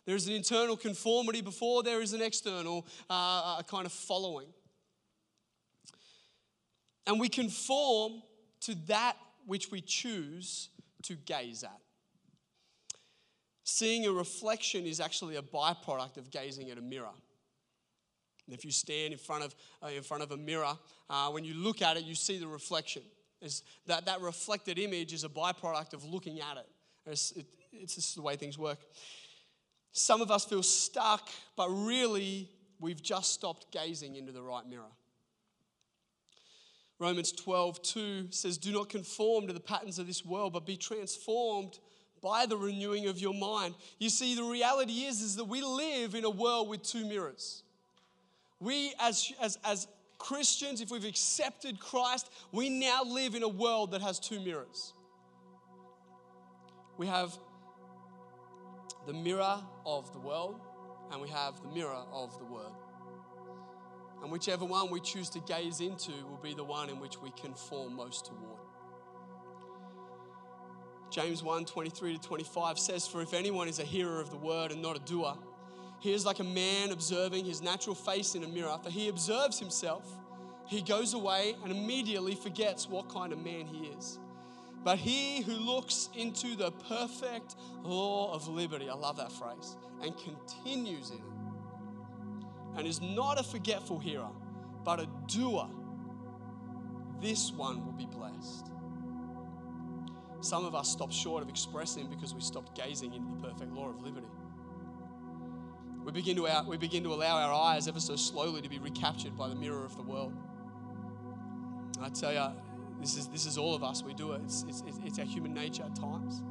There's 0.09 0.27
an 0.27 0.33
internal 0.33 0.75
conformity 0.75 1.42
before 1.42 1.83
there 1.83 2.01
is 2.01 2.14
an 2.14 2.23
external 2.23 2.87
uh, 3.11 3.59
uh, 3.59 3.62
kind 3.64 3.85
of 3.85 3.92
following. 3.92 4.47
And 7.07 7.21
we 7.21 7.29
conform 7.29 8.23
to 8.62 8.75
that 8.87 9.18
which 9.44 9.71
we 9.71 9.83
choose 9.83 10.71
to 11.03 11.14
gaze 11.14 11.62
at. 11.62 11.79
Seeing 13.64 14.07
a 14.07 14.11
reflection 14.11 14.87
is 14.87 14.99
actually 14.99 15.37
a 15.37 15.42
byproduct 15.42 16.16
of 16.16 16.31
gazing 16.31 16.71
at 16.71 16.79
a 16.79 16.81
mirror. 16.81 17.12
If 18.51 18.64
you 18.64 18.71
stand 18.71 19.12
in 19.12 19.18
front 19.18 19.44
of, 19.44 19.55
uh, 19.83 19.88
in 19.88 20.03
front 20.03 20.23
of 20.23 20.31
a 20.31 20.38
mirror, 20.38 20.73
uh, 21.11 21.29
when 21.29 21.44
you 21.44 21.53
look 21.53 21.83
at 21.83 21.99
it, 21.99 22.05
you 22.05 22.14
see 22.14 22.38
the 22.38 22.49
reflection. 22.49 23.03
That, 23.87 24.07
that 24.07 24.23
reflected 24.23 24.79
image 24.79 25.12
is 25.12 25.25
a 25.25 25.29
byproduct 25.29 25.92
of 25.92 26.03
looking 26.03 26.40
at 26.40 26.57
it. 26.57 26.66
It's, 27.05 27.33
it, 27.33 27.44
it's 27.75 27.97
just 27.97 28.16
the 28.16 28.23
way 28.23 28.37
things 28.37 28.57
work. 28.57 28.79
Some 29.92 30.20
of 30.20 30.31
us 30.31 30.44
feel 30.44 30.62
stuck, 30.62 31.29
but 31.57 31.68
really 31.68 32.48
we've 32.81 33.03
just 33.03 33.33
stopped 33.33 33.72
gazing 33.72 34.16
into 34.16 34.33
the 34.33 34.42
right 34.42 34.66
mirror. 34.68 34.92
Romans 36.98 37.31
12, 37.33 37.83
2 37.83 38.27
says, 38.31 38.59
Do 38.59 38.72
not 38.72 38.88
conform 38.88 39.46
to 39.46 39.53
the 39.53 39.61
patterns 39.61 39.98
of 39.98 40.07
this 40.07 40.24
world, 40.24 40.53
but 40.53 40.66
be 40.66 40.77
transformed 40.77 41.79
by 42.20 42.46
the 42.46 42.57
renewing 42.57 43.07
of 43.07 43.18
your 43.18 43.35
mind. 43.35 43.74
You 43.98 44.11
see, 44.11 44.35
the 44.35 44.42
reality 44.42 45.05
is, 45.05 45.20
is 45.20 45.37
that 45.37 45.44
we 45.44 45.62
live 45.62 46.14
in 46.14 46.24
a 46.24 46.31
world 46.31 46.68
with 46.68 46.83
two 46.83 47.07
mirrors. 47.07 47.62
We, 48.59 48.92
as, 48.98 49.33
as, 49.40 49.59
as 49.64 49.87
Christians, 50.18 50.81
if 50.81 50.90
we've 50.90 51.05
accepted 51.05 51.79
Christ, 51.79 52.29
we 52.51 52.68
now 52.68 53.05
live 53.05 53.37
in 53.37 53.44
a 53.44 53.48
world 53.48 53.92
that 53.92 54.03
has 54.03 54.18
two 54.18 54.40
mirrors. 54.40 54.92
We 56.96 57.07
have 57.07 57.38
the 59.09 59.14
mirror 59.14 59.59
of 59.87 60.12
the 60.12 60.18
world 60.18 60.61
and 61.11 61.23
we 61.23 61.31
have 61.31 61.59
the 61.62 61.68
mirror 61.68 62.03
of 62.12 62.38
the 62.38 62.44
word. 62.44 62.75
And 64.23 64.31
whichever 64.31 64.66
one 64.66 64.90
we 64.90 65.01
choose 65.01 65.31
to 65.31 65.40
gaze 65.40 65.81
into 65.81 66.12
will 66.29 66.40
be 66.42 66.53
the 66.53 66.62
one 66.62 66.90
in 66.90 67.01
which 67.01 67.18
we 67.23 67.31
conform 67.31 67.97
most 67.97 68.27
toward. 68.27 68.61
James 71.11 71.42
1 71.42 71.64
23 71.64 72.18
to 72.18 72.21
25 72.21 72.79
says, 72.79 73.09
For 73.09 73.23
if 73.23 73.33
anyone 73.33 73.66
is 73.66 73.79
a 73.79 73.85
hearer 73.85 74.21
of 74.21 74.31
the 74.31 74.37
word 74.37 74.73
and 74.73 74.83
not 74.83 74.97
a 74.97 75.01
doer, 75.01 75.38
he 76.01 76.12
is 76.12 76.27
like 76.27 76.40
a 76.40 76.44
man 76.44 76.90
observing 76.90 77.47
his 77.47 77.62
natural 77.62 77.94
face 77.94 78.35
in 78.35 78.44
a 78.44 78.49
mirror. 78.49 78.77
For 78.85 78.90
he 78.90 79.09
observes 79.09 79.59
himself, 79.59 80.07
he 80.66 80.83
goes 80.83 81.14
away 81.14 81.57
and 81.62 81.73
immediately 81.73 82.35
forgets 82.35 82.87
what 82.87 83.09
kind 83.09 83.33
of 83.33 83.42
man 83.42 83.64
he 83.64 83.87
is. 83.87 84.18
But 84.85 84.99
he 84.99 85.43
who 85.43 85.53
looks 85.53 86.09
into 86.14 86.57
the 86.57 86.71
perfect 86.71 87.57
law 87.83 88.33
of 88.33 88.49
liberty, 88.49 88.88
I 88.88 88.95
love 88.95 89.17
that 89.17 89.33
phrase, 89.33 89.77
and 90.03 90.14
continues 90.17 91.11
in 91.11 91.17
it, 91.19 92.77
and 92.77 92.87
is 92.87 93.01
not 93.01 93.41
a 93.41 93.43
forgetful 93.43 93.99
hearer, 93.99 94.31
but 94.85 95.01
a 95.01 95.09
doer, 95.27 95.69
this 97.21 97.53
one 97.53 97.85
will 97.85 97.93
be 97.93 98.07
blessed. 98.07 98.71
Some 100.41 100.64
of 100.64 100.75
us 100.75 100.88
stop 100.88 101.11
short 101.11 101.43
of 101.43 101.49
expressing 101.49 102.09
because 102.09 102.33
we 102.33 102.41
stopped 102.41 102.77
gazing 102.77 103.12
into 103.12 103.29
the 103.35 103.49
perfect 103.49 103.73
law 103.73 103.88
of 103.88 104.01
liberty. 104.03 104.29
We 106.05 106.12
begin, 106.12 106.37
to, 106.37 106.64
we 106.67 106.77
begin 106.77 107.03
to 107.03 107.12
allow 107.12 107.37
our 107.37 107.53
eyes 107.53 107.88
ever 107.88 108.01
so 108.01 108.17
slowly 108.17 108.62
to 108.62 108.69
be 108.69 108.79
recaptured 108.79 109.37
by 109.37 109.49
the 109.49 109.55
mirror 109.55 109.85
of 109.85 109.97
the 109.97 110.03
world. 110.03 110.33
I 112.01 112.09
tell 112.09 112.33
you, 112.33 112.47
this 113.01 113.17
is, 113.17 113.29
this 113.29 113.47
is 113.47 113.57
all 113.59 113.75
of 113.75 113.83
us. 113.83 114.03
We 114.03 114.15
do 114.15 114.33
it. 114.33 114.41
It's, 114.45 114.65
it's, 114.69 114.83
it's 115.05 115.19
our 115.19 115.25
human 115.25 115.55
nature 115.55 115.85
at 115.85 115.95
times. 115.95 116.43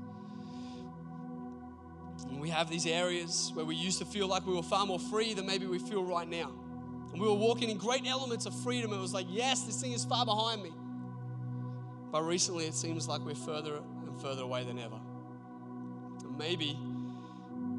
And 2.30 2.40
we 2.40 2.50
have 2.50 2.70
these 2.70 2.86
areas 2.86 3.52
where 3.54 3.66
we 3.66 3.76
used 3.76 4.00
to 4.00 4.06
feel 4.06 4.28
like 4.28 4.46
we 4.46 4.54
were 4.54 4.64
far 4.64 4.86
more 4.86 5.00
free 5.00 5.34
than 5.34 5.46
maybe 5.46 5.66
we 5.68 5.80
feel 5.80 6.04
right 6.04 6.28
now. 6.28 6.52
And 7.12 7.22
we 7.22 7.28
were 7.28 7.34
walking 7.34 7.70
in 7.70 7.78
great 7.78 8.08
elements 8.08 8.46
of 8.46 8.56
freedom. 8.64 8.92
It 8.94 9.00
was 9.00 9.14
like, 9.14 9.28
yes, 9.30 9.64
this 9.64 9.82
thing 9.82 9.92
is 9.92 10.06
far 10.06 10.26
behind 10.26 10.64
me. 10.64 10.72
But 12.12 12.24
recently 12.24 12.66
it 12.66 12.74
seems 12.74 13.08
like 13.08 13.22
we're 13.22 13.36
further 13.36 13.82
and 14.06 14.22
further 14.22 14.44
away 14.44 14.64
than 14.64 14.80
ever. 14.80 15.00
And 16.24 16.38
maybe, 16.38 16.78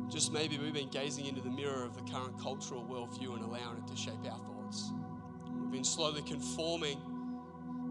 just 0.09 0.33
maybe, 0.33 0.59
we've 0.59 0.73
been 0.75 0.91
gazing 0.91 1.27
into 1.27 1.41
the 1.41 1.51
mirror 1.51 1.85
of 1.85 1.95
the 1.95 2.11
current 2.11 2.41
cultural 2.41 2.85
worldview 2.85 3.35
and 3.35 3.45
allowing 3.45 3.79
it 3.79 3.87
to 3.89 3.97
shape 3.97 4.25
our 4.25 4.39
thoughts. 4.39 4.93
We've 5.61 5.73
been 5.73 5.85
slowly 5.85 6.23
conforming 6.23 7.01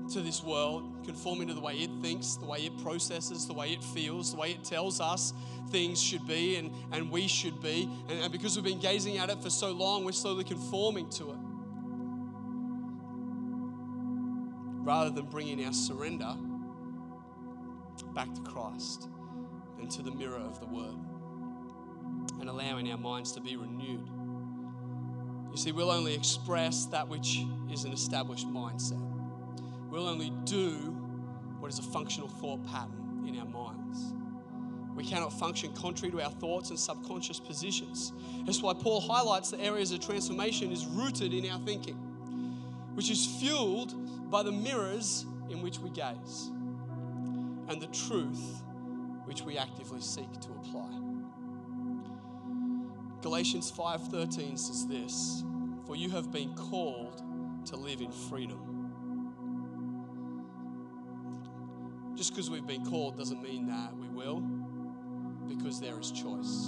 to 0.10 0.22
this 0.22 0.44
world, 0.44 1.06
conforming 1.06 1.48
to 1.48 1.54
the 1.54 1.62
way 1.62 1.76
it 1.76 1.92
thinks, 2.02 2.36
the 2.36 2.46
way 2.46 2.60
it 2.60 2.78
processes, 2.82 3.46
the 3.46 3.54
way 3.54 3.72
it 3.72 3.84
feels, 3.84 4.32
the 4.32 4.38
way 4.38 4.52
it 4.52 4.64
tells 4.64 5.00
us 5.00 5.34
things 5.70 6.02
should 6.02 6.26
be 6.28 6.56
and, 6.56 6.72
and 6.92 7.12
we 7.12 7.28
should 7.28 7.62
be. 7.62 7.90
And, 8.10 8.20
and 8.20 8.32
because 8.32 8.56
we've 8.56 8.66
been 8.66 8.80
gazing 8.80 9.18
at 9.18 9.30
it 9.30 9.42
for 9.42 9.50
so 9.50 9.72
long, 9.72 10.06
we're 10.06 10.12
slowly 10.12 10.44
conforming 10.44 11.10
to 11.12 11.32
it. 11.32 11.38
Rather 14.86 15.10
than 15.10 15.26
bringing 15.26 15.66
our 15.66 15.74
surrender 15.74 16.34
back 18.14 18.34
to 18.34 18.42
Christ 18.42 19.10
and 19.80 19.92
to 19.92 20.02
the 20.02 20.12
mirror 20.12 20.40
of 20.40 20.60
the 20.60 20.66
Word 20.66 20.96
and 22.40 22.50
allowing 22.50 22.92
our 22.92 22.98
minds 22.98 23.32
to 23.34 23.42
be 23.42 23.58
renewed 23.58 24.08
You 25.52 25.58
see, 25.58 25.72
we'll 25.72 25.90
only 25.90 26.14
express 26.14 26.86
that 26.86 27.08
which 27.08 27.44
is 27.72 27.84
an 27.84 27.92
established 27.92 28.48
mindset. 28.48 29.17
We'll 29.90 30.08
only 30.08 30.32
do 30.46 30.74
what 31.60 31.72
is 31.72 31.80
a 31.80 31.84
functional 31.84 32.28
thought 32.28 32.66
pattern 32.68 33.26
in 33.28 33.40
our 33.40 33.46
minds. 33.46 34.14
We 34.96 35.04
cannot 35.04 35.32
function 35.32 35.74
contrary 35.74 36.12
to 36.12 36.22
our 36.22 36.32
thoughts 36.32 36.72
and 36.72 36.80
subconscious 36.80 37.40
positions. 37.40 38.14
That's 38.46 38.62
why 38.62 38.74
Paul 38.74 39.00
highlights 39.00 39.52
the 39.52 39.60
areas 39.60 39.92
of 39.92 40.00
transformation 40.00 40.72
is 40.72 40.86
rooted 40.86 41.34
in 41.34 41.50
our 41.50 41.60
thinking, 41.60 41.96
which 42.96 43.12
is 43.12 43.26
fueled 43.40 44.32
by 44.32 44.44
the 44.44 44.52
mirrors 44.52 45.26
in 45.50 45.62
which 45.62 45.80
we 45.80 45.90
gaze 45.92 46.50
and 47.70 47.82
the 47.82 47.88
truth 47.88 48.64
which 49.26 49.44
we 49.44 49.58
actively 49.58 50.02
seek 50.02 50.32
to 50.40 50.50
apply. 50.52 50.90
Galatians 53.22 53.70
5:13 53.70 54.58
says 54.58 54.88
this, 54.88 55.44
"For 55.86 55.96
you 55.96 56.10
have 56.10 56.32
been 56.32 56.54
called 56.56 57.22
to 57.66 57.76
live 57.76 58.02
in 58.02 58.12
freedom." 58.12 58.67
Just 62.18 62.32
because 62.32 62.50
we've 62.50 62.66
been 62.66 62.84
called 62.84 63.16
doesn't 63.16 63.44
mean 63.44 63.68
that 63.68 63.96
we 63.96 64.08
will, 64.08 64.40
because 65.48 65.80
there 65.80 66.00
is 66.00 66.12
choice. 66.12 66.68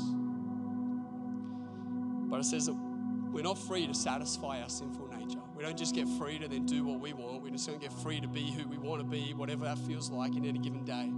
But 2.29 2.39
it 2.39 2.43
says 2.43 2.67
that 2.67 2.73
we're 2.73 3.43
not 3.43 3.57
free 3.57 3.87
to 3.87 3.93
satisfy 3.95 4.61
our 4.61 4.69
sinful 4.69 5.07
nature. 5.07 5.39
We 5.55 5.63
don't 5.63 5.77
just 5.77 5.95
get 5.95 6.07
free 6.07 6.37
to 6.37 6.47
then 6.47 6.67
do 6.67 6.83
what 6.83 6.99
we 6.99 7.13
want. 7.13 7.41
We 7.41 7.49
just 7.49 7.67
don't 7.67 7.81
get 7.81 7.91
free 7.91 8.21
to 8.21 8.27
be 8.27 8.51
who 8.51 8.67
we 8.67 8.77
want 8.77 9.01
to 9.01 9.07
be, 9.07 9.33
whatever 9.33 9.65
that 9.65 9.79
feels 9.79 10.11
like 10.11 10.35
in 10.35 10.45
any 10.45 10.59
given 10.59 10.85
day. 10.85 11.11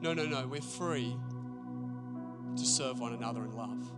No, 0.00 0.14
no, 0.14 0.24
no. 0.24 0.46
We're 0.46 0.62
free 0.62 1.14
to 2.56 2.64
serve 2.64 2.98
one 2.98 3.12
another 3.12 3.44
in 3.44 3.54
love. 3.54 3.92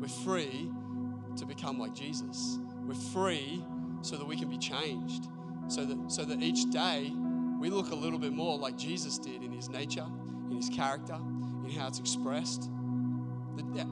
We're 0.00 0.08
free 0.08 0.70
to 1.36 1.44
become 1.44 1.78
like 1.78 1.94
Jesus. 1.94 2.58
We're 2.86 2.94
free 2.94 3.62
so 4.00 4.16
that 4.16 4.26
we 4.26 4.38
can 4.38 4.48
be 4.48 4.56
changed. 4.56 5.28
So 5.68 5.84
that, 5.84 6.10
so 6.10 6.24
that 6.24 6.42
each 6.42 6.70
day 6.70 7.12
we 7.60 7.68
look 7.68 7.90
a 7.90 7.94
little 7.94 8.18
bit 8.18 8.32
more 8.32 8.58
like 8.58 8.78
Jesus 8.78 9.18
did 9.18 9.42
in 9.42 9.52
his 9.52 9.68
nature, 9.68 10.06
in 10.50 10.56
his 10.56 10.70
character, 10.70 11.14
in 11.14 11.70
how 11.70 11.88
it's 11.88 12.00
expressed. 12.00 12.70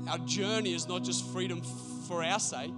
Our 0.09 0.19
journey 0.21 0.75
is 0.75 0.89
not 0.89 1.05
just 1.05 1.31
freedom 1.33 1.61
for 2.09 2.25
our 2.25 2.41
sake, 2.41 2.75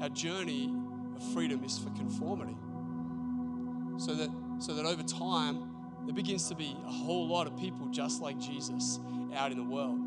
our 0.00 0.08
journey 0.08 0.74
of 1.14 1.22
freedom 1.34 1.62
is 1.62 1.78
for 1.78 1.90
conformity. 1.90 2.56
So 3.98 4.14
that, 4.14 4.30
so 4.60 4.74
that 4.74 4.86
over 4.86 5.02
time, 5.02 5.70
there 6.06 6.14
begins 6.14 6.48
to 6.48 6.54
be 6.54 6.74
a 6.86 6.90
whole 6.90 7.28
lot 7.28 7.46
of 7.46 7.58
people 7.58 7.86
just 7.88 8.22
like 8.22 8.38
Jesus 8.40 8.98
out 9.36 9.52
in 9.52 9.58
the 9.58 9.64
world. 9.64 10.00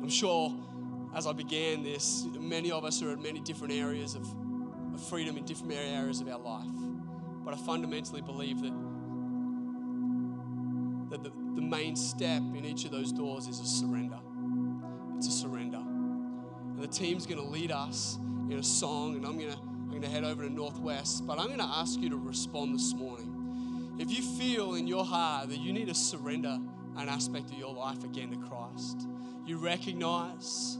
I'm 0.00 0.08
sure 0.08 0.54
as 1.12 1.26
I 1.26 1.32
began 1.32 1.82
this, 1.82 2.24
many 2.38 2.70
of 2.70 2.84
us 2.84 3.02
are 3.02 3.12
in 3.12 3.20
many 3.20 3.40
different 3.40 3.74
areas 3.74 4.14
of 4.14 4.32
of 4.94 5.02
freedom 5.02 5.36
in 5.36 5.44
different 5.44 5.72
areas 5.72 6.20
of 6.20 6.28
our 6.28 6.38
life. 6.38 6.66
But 7.44 7.54
I 7.54 7.56
fundamentally 7.56 8.22
believe 8.22 8.60
that, 8.62 8.72
that 11.10 11.22
the, 11.22 11.30
the 11.54 11.62
main 11.62 11.96
step 11.96 12.42
in 12.56 12.64
each 12.64 12.84
of 12.84 12.90
those 12.90 13.12
doors 13.12 13.48
is 13.48 13.60
a 13.60 13.66
surrender. 13.66 14.18
It's 15.16 15.28
a 15.28 15.32
surrender. 15.32 15.78
And 15.78 16.78
the 16.82 16.88
team's 16.88 17.26
going 17.26 17.40
to 17.40 17.46
lead 17.46 17.72
us 17.72 18.18
in 18.50 18.58
a 18.58 18.62
song, 18.62 19.16
and 19.16 19.26
I'm 19.26 19.38
going 19.38 19.52
to 19.52 19.58
I'm 19.58 20.00
going 20.00 20.02
to 20.02 20.08
head 20.08 20.24
over 20.24 20.48
to 20.48 20.50
Northwest. 20.50 21.26
But 21.26 21.38
I'm 21.38 21.48
going 21.48 21.58
to 21.58 21.64
ask 21.64 22.00
you 22.00 22.08
to 22.08 22.16
respond 22.16 22.74
this 22.74 22.94
morning. 22.94 23.96
If 23.98 24.10
you 24.10 24.22
feel 24.22 24.74
in 24.74 24.86
your 24.86 25.04
heart 25.04 25.50
that 25.50 25.58
you 25.58 25.70
need 25.70 25.88
to 25.88 25.94
surrender 25.94 26.58
an 26.96 27.08
aspect 27.10 27.50
of 27.50 27.58
your 27.58 27.74
life 27.74 28.02
again 28.02 28.30
to 28.30 28.36
Christ, 28.48 29.06
you 29.44 29.58
recognize 29.58 30.78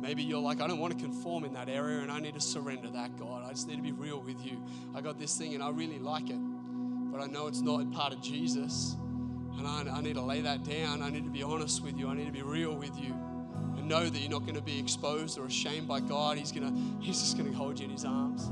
Maybe 0.00 0.22
you're 0.22 0.40
like, 0.40 0.60
I 0.60 0.66
don't 0.66 0.78
want 0.78 0.96
to 0.96 1.02
conform 1.02 1.44
in 1.44 1.52
that 1.54 1.68
area 1.68 2.00
and 2.00 2.10
I 2.10 2.20
need 2.20 2.34
to 2.34 2.40
surrender 2.40 2.88
that, 2.90 3.16
God. 3.18 3.44
I 3.44 3.50
just 3.50 3.66
need 3.66 3.76
to 3.76 3.82
be 3.82 3.92
real 3.92 4.20
with 4.20 4.44
you. 4.44 4.62
I 4.94 5.00
got 5.00 5.18
this 5.18 5.36
thing 5.36 5.54
and 5.54 5.62
I 5.62 5.70
really 5.70 5.98
like 5.98 6.30
it, 6.30 6.38
but 7.10 7.20
I 7.20 7.26
know 7.26 7.46
it's 7.48 7.60
not 7.60 7.90
part 7.92 8.12
of 8.12 8.22
Jesus. 8.22 8.96
And 9.56 9.66
I, 9.66 9.96
I 9.96 10.00
need 10.00 10.14
to 10.14 10.22
lay 10.22 10.40
that 10.42 10.62
down. 10.62 11.02
I 11.02 11.10
need 11.10 11.24
to 11.24 11.30
be 11.30 11.42
honest 11.42 11.82
with 11.82 11.98
you. 11.98 12.08
I 12.08 12.14
need 12.14 12.26
to 12.26 12.32
be 12.32 12.42
real 12.42 12.76
with 12.76 12.96
you 12.98 13.12
and 13.76 13.88
know 13.88 14.04
that 14.04 14.18
you're 14.18 14.30
not 14.30 14.42
going 14.42 14.54
to 14.54 14.62
be 14.62 14.78
exposed 14.78 15.36
or 15.36 15.46
ashamed 15.46 15.88
by 15.88 15.98
God. 15.98 16.38
He's, 16.38 16.52
gonna, 16.52 16.72
he's 17.00 17.20
just 17.20 17.36
going 17.36 17.50
to 17.50 17.56
hold 17.56 17.80
you 17.80 17.86
in 17.86 17.90
his 17.90 18.04
arms. 18.04 18.50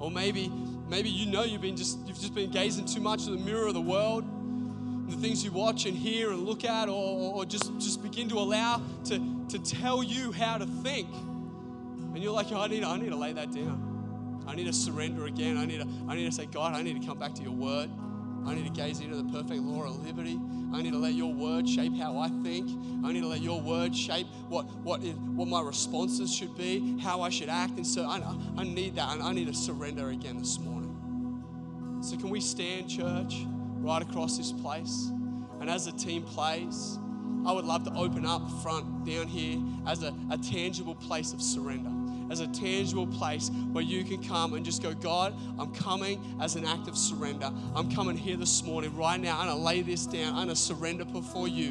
Or 0.00 0.10
maybe, 0.10 0.50
maybe 0.88 1.08
you 1.08 1.30
know 1.30 1.44
you've 1.44 1.60
been 1.60 1.76
just 1.76 1.98
you've 2.06 2.18
just 2.18 2.34
been 2.34 2.50
gazing 2.50 2.86
too 2.86 3.00
much 3.00 3.26
in 3.26 3.32
the 3.32 3.44
mirror 3.44 3.66
of 3.66 3.74
the 3.74 3.80
world 3.80 4.24
the 5.08 5.16
things 5.16 5.42
you 5.42 5.50
watch 5.50 5.86
and 5.86 5.96
hear 5.96 6.30
and 6.30 6.44
look 6.44 6.64
at, 6.64 6.88
or, 6.88 7.34
or 7.34 7.44
just, 7.44 7.76
just 7.78 8.02
begin 8.02 8.28
to 8.28 8.38
allow 8.38 8.82
to, 9.04 9.18
to 9.50 9.58
tell 9.58 10.02
you 10.02 10.32
how 10.32 10.58
to 10.58 10.66
think. 10.66 11.08
And 11.12 12.18
you're 12.18 12.32
like, 12.32 12.50
oh, 12.52 12.60
I, 12.60 12.66
need, 12.68 12.84
I 12.84 12.96
need 12.96 13.10
to 13.10 13.16
lay 13.16 13.32
that 13.32 13.52
down. 13.52 14.44
I 14.46 14.54
need 14.54 14.66
to 14.66 14.72
surrender 14.72 15.26
again. 15.26 15.56
I 15.56 15.66
need 15.66 15.80
to, 15.80 15.88
I 16.08 16.16
need 16.16 16.24
to 16.24 16.32
say, 16.32 16.46
God, 16.46 16.74
I 16.74 16.82
need 16.82 17.00
to 17.00 17.06
come 17.06 17.18
back 17.18 17.34
to 17.34 17.42
your 17.42 17.52
word. 17.52 17.90
I 18.46 18.54
need 18.54 18.64
to 18.64 18.72
gaze 18.72 19.00
into 19.00 19.16
the 19.16 19.24
perfect 19.24 19.60
law 19.60 19.84
of 19.84 20.04
liberty. 20.06 20.40
I 20.72 20.80
need 20.80 20.92
to 20.92 20.98
let 20.98 21.14
your 21.14 21.34
word 21.34 21.68
shape 21.68 21.94
how 21.96 22.18
I 22.18 22.28
think. 22.42 22.70
I 23.04 23.12
need 23.12 23.20
to 23.20 23.26
let 23.26 23.40
your 23.40 23.60
word 23.60 23.94
shape 23.94 24.26
what, 24.48 24.64
what, 24.76 25.02
what 25.02 25.48
my 25.48 25.60
responses 25.60 26.34
should 26.34 26.56
be, 26.56 26.98
how 26.98 27.20
I 27.20 27.28
should 27.28 27.48
act. 27.48 27.76
And 27.76 27.86
so 27.86 28.06
I, 28.06 28.22
I 28.56 28.64
need 28.64 28.96
that. 28.96 29.12
And 29.12 29.22
I 29.22 29.32
need 29.32 29.48
to 29.48 29.54
surrender 29.54 30.10
again 30.10 30.38
this 30.38 30.58
morning. 30.58 30.94
So, 32.00 32.16
can 32.16 32.30
we 32.30 32.40
stand, 32.40 32.88
church? 32.88 33.44
right 33.80 34.02
across 34.02 34.36
this 34.36 34.52
place. 34.52 35.10
And 35.60 35.70
as 35.70 35.86
the 35.86 35.92
team 35.92 36.22
plays, 36.22 36.98
I 37.46 37.52
would 37.52 37.64
love 37.64 37.84
to 37.84 37.94
open 37.94 38.26
up 38.26 38.50
front 38.62 39.06
down 39.06 39.26
here 39.26 39.58
as 39.86 40.02
a, 40.02 40.14
a 40.30 40.36
tangible 40.36 40.94
place 40.94 41.32
of 41.32 41.40
surrender, 41.40 41.90
as 42.30 42.40
a 42.40 42.46
tangible 42.48 43.06
place 43.06 43.50
where 43.72 43.84
you 43.84 44.04
can 44.04 44.22
come 44.22 44.54
and 44.54 44.64
just 44.64 44.82
go, 44.82 44.92
God, 44.92 45.34
I'm 45.58 45.72
coming 45.72 46.36
as 46.40 46.56
an 46.56 46.66
act 46.66 46.88
of 46.88 46.96
surrender. 46.96 47.50
I'm 47.74 47.90
coming 47.90 48.16
here 48.16 48.36
this 48.36 48.62
morning, 48.62 48.94
right 48.96 49.18
now. 49.18 49.38
I'm 49.38 49.46
going 49.46 49.56
to 49.56 49.64
lay 49.64 49.82
this 49.82 50.04
down. 50.06 50.34
I'm 50.34 50.46
going 50.46 50.48
to 50.48 50.56
surrender 50.56 51.04
before 51.04 51.48
you. 51.48 51.70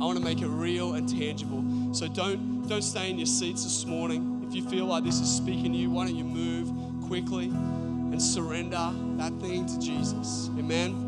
I 0.00 0.04
want 0.04 0.16
to 0.18 0.24
make 0.24 0.40
it 0.40 0.46
real 0.46 0.94
and 0.94 1.08
tangible. 1.08 1.64
So 1.92 2.06
don't, 2.06 2.68
don't 2.68 2.82
stay 2.82 3.10
in 3.10 3.18
your 3.18 3.26
seats 3.26 3.64
this 3.64 3.84
morning. 3.84 4.44
If 4.48 4.54
you 4.54 4.68
feel 4.68 4.86
like 4.86 5.02
this 5.02 5.18
is 5.18 5.28
speaking 5.28 5.72
to 5.72 5.78
you, 5.78 5.90
why 5.90 6.06
don't 6.06 6.14
you 6.14 6.24
move 6.24 7.08
quickly 7.08 7.46
and 7.46 8.22
surrender 8.22 8.92
that 9.16 9.32
thing 9.40 9.66
to 9.66 9.78
Jesus? 9.80 10.48
Amen. 10.56 11.07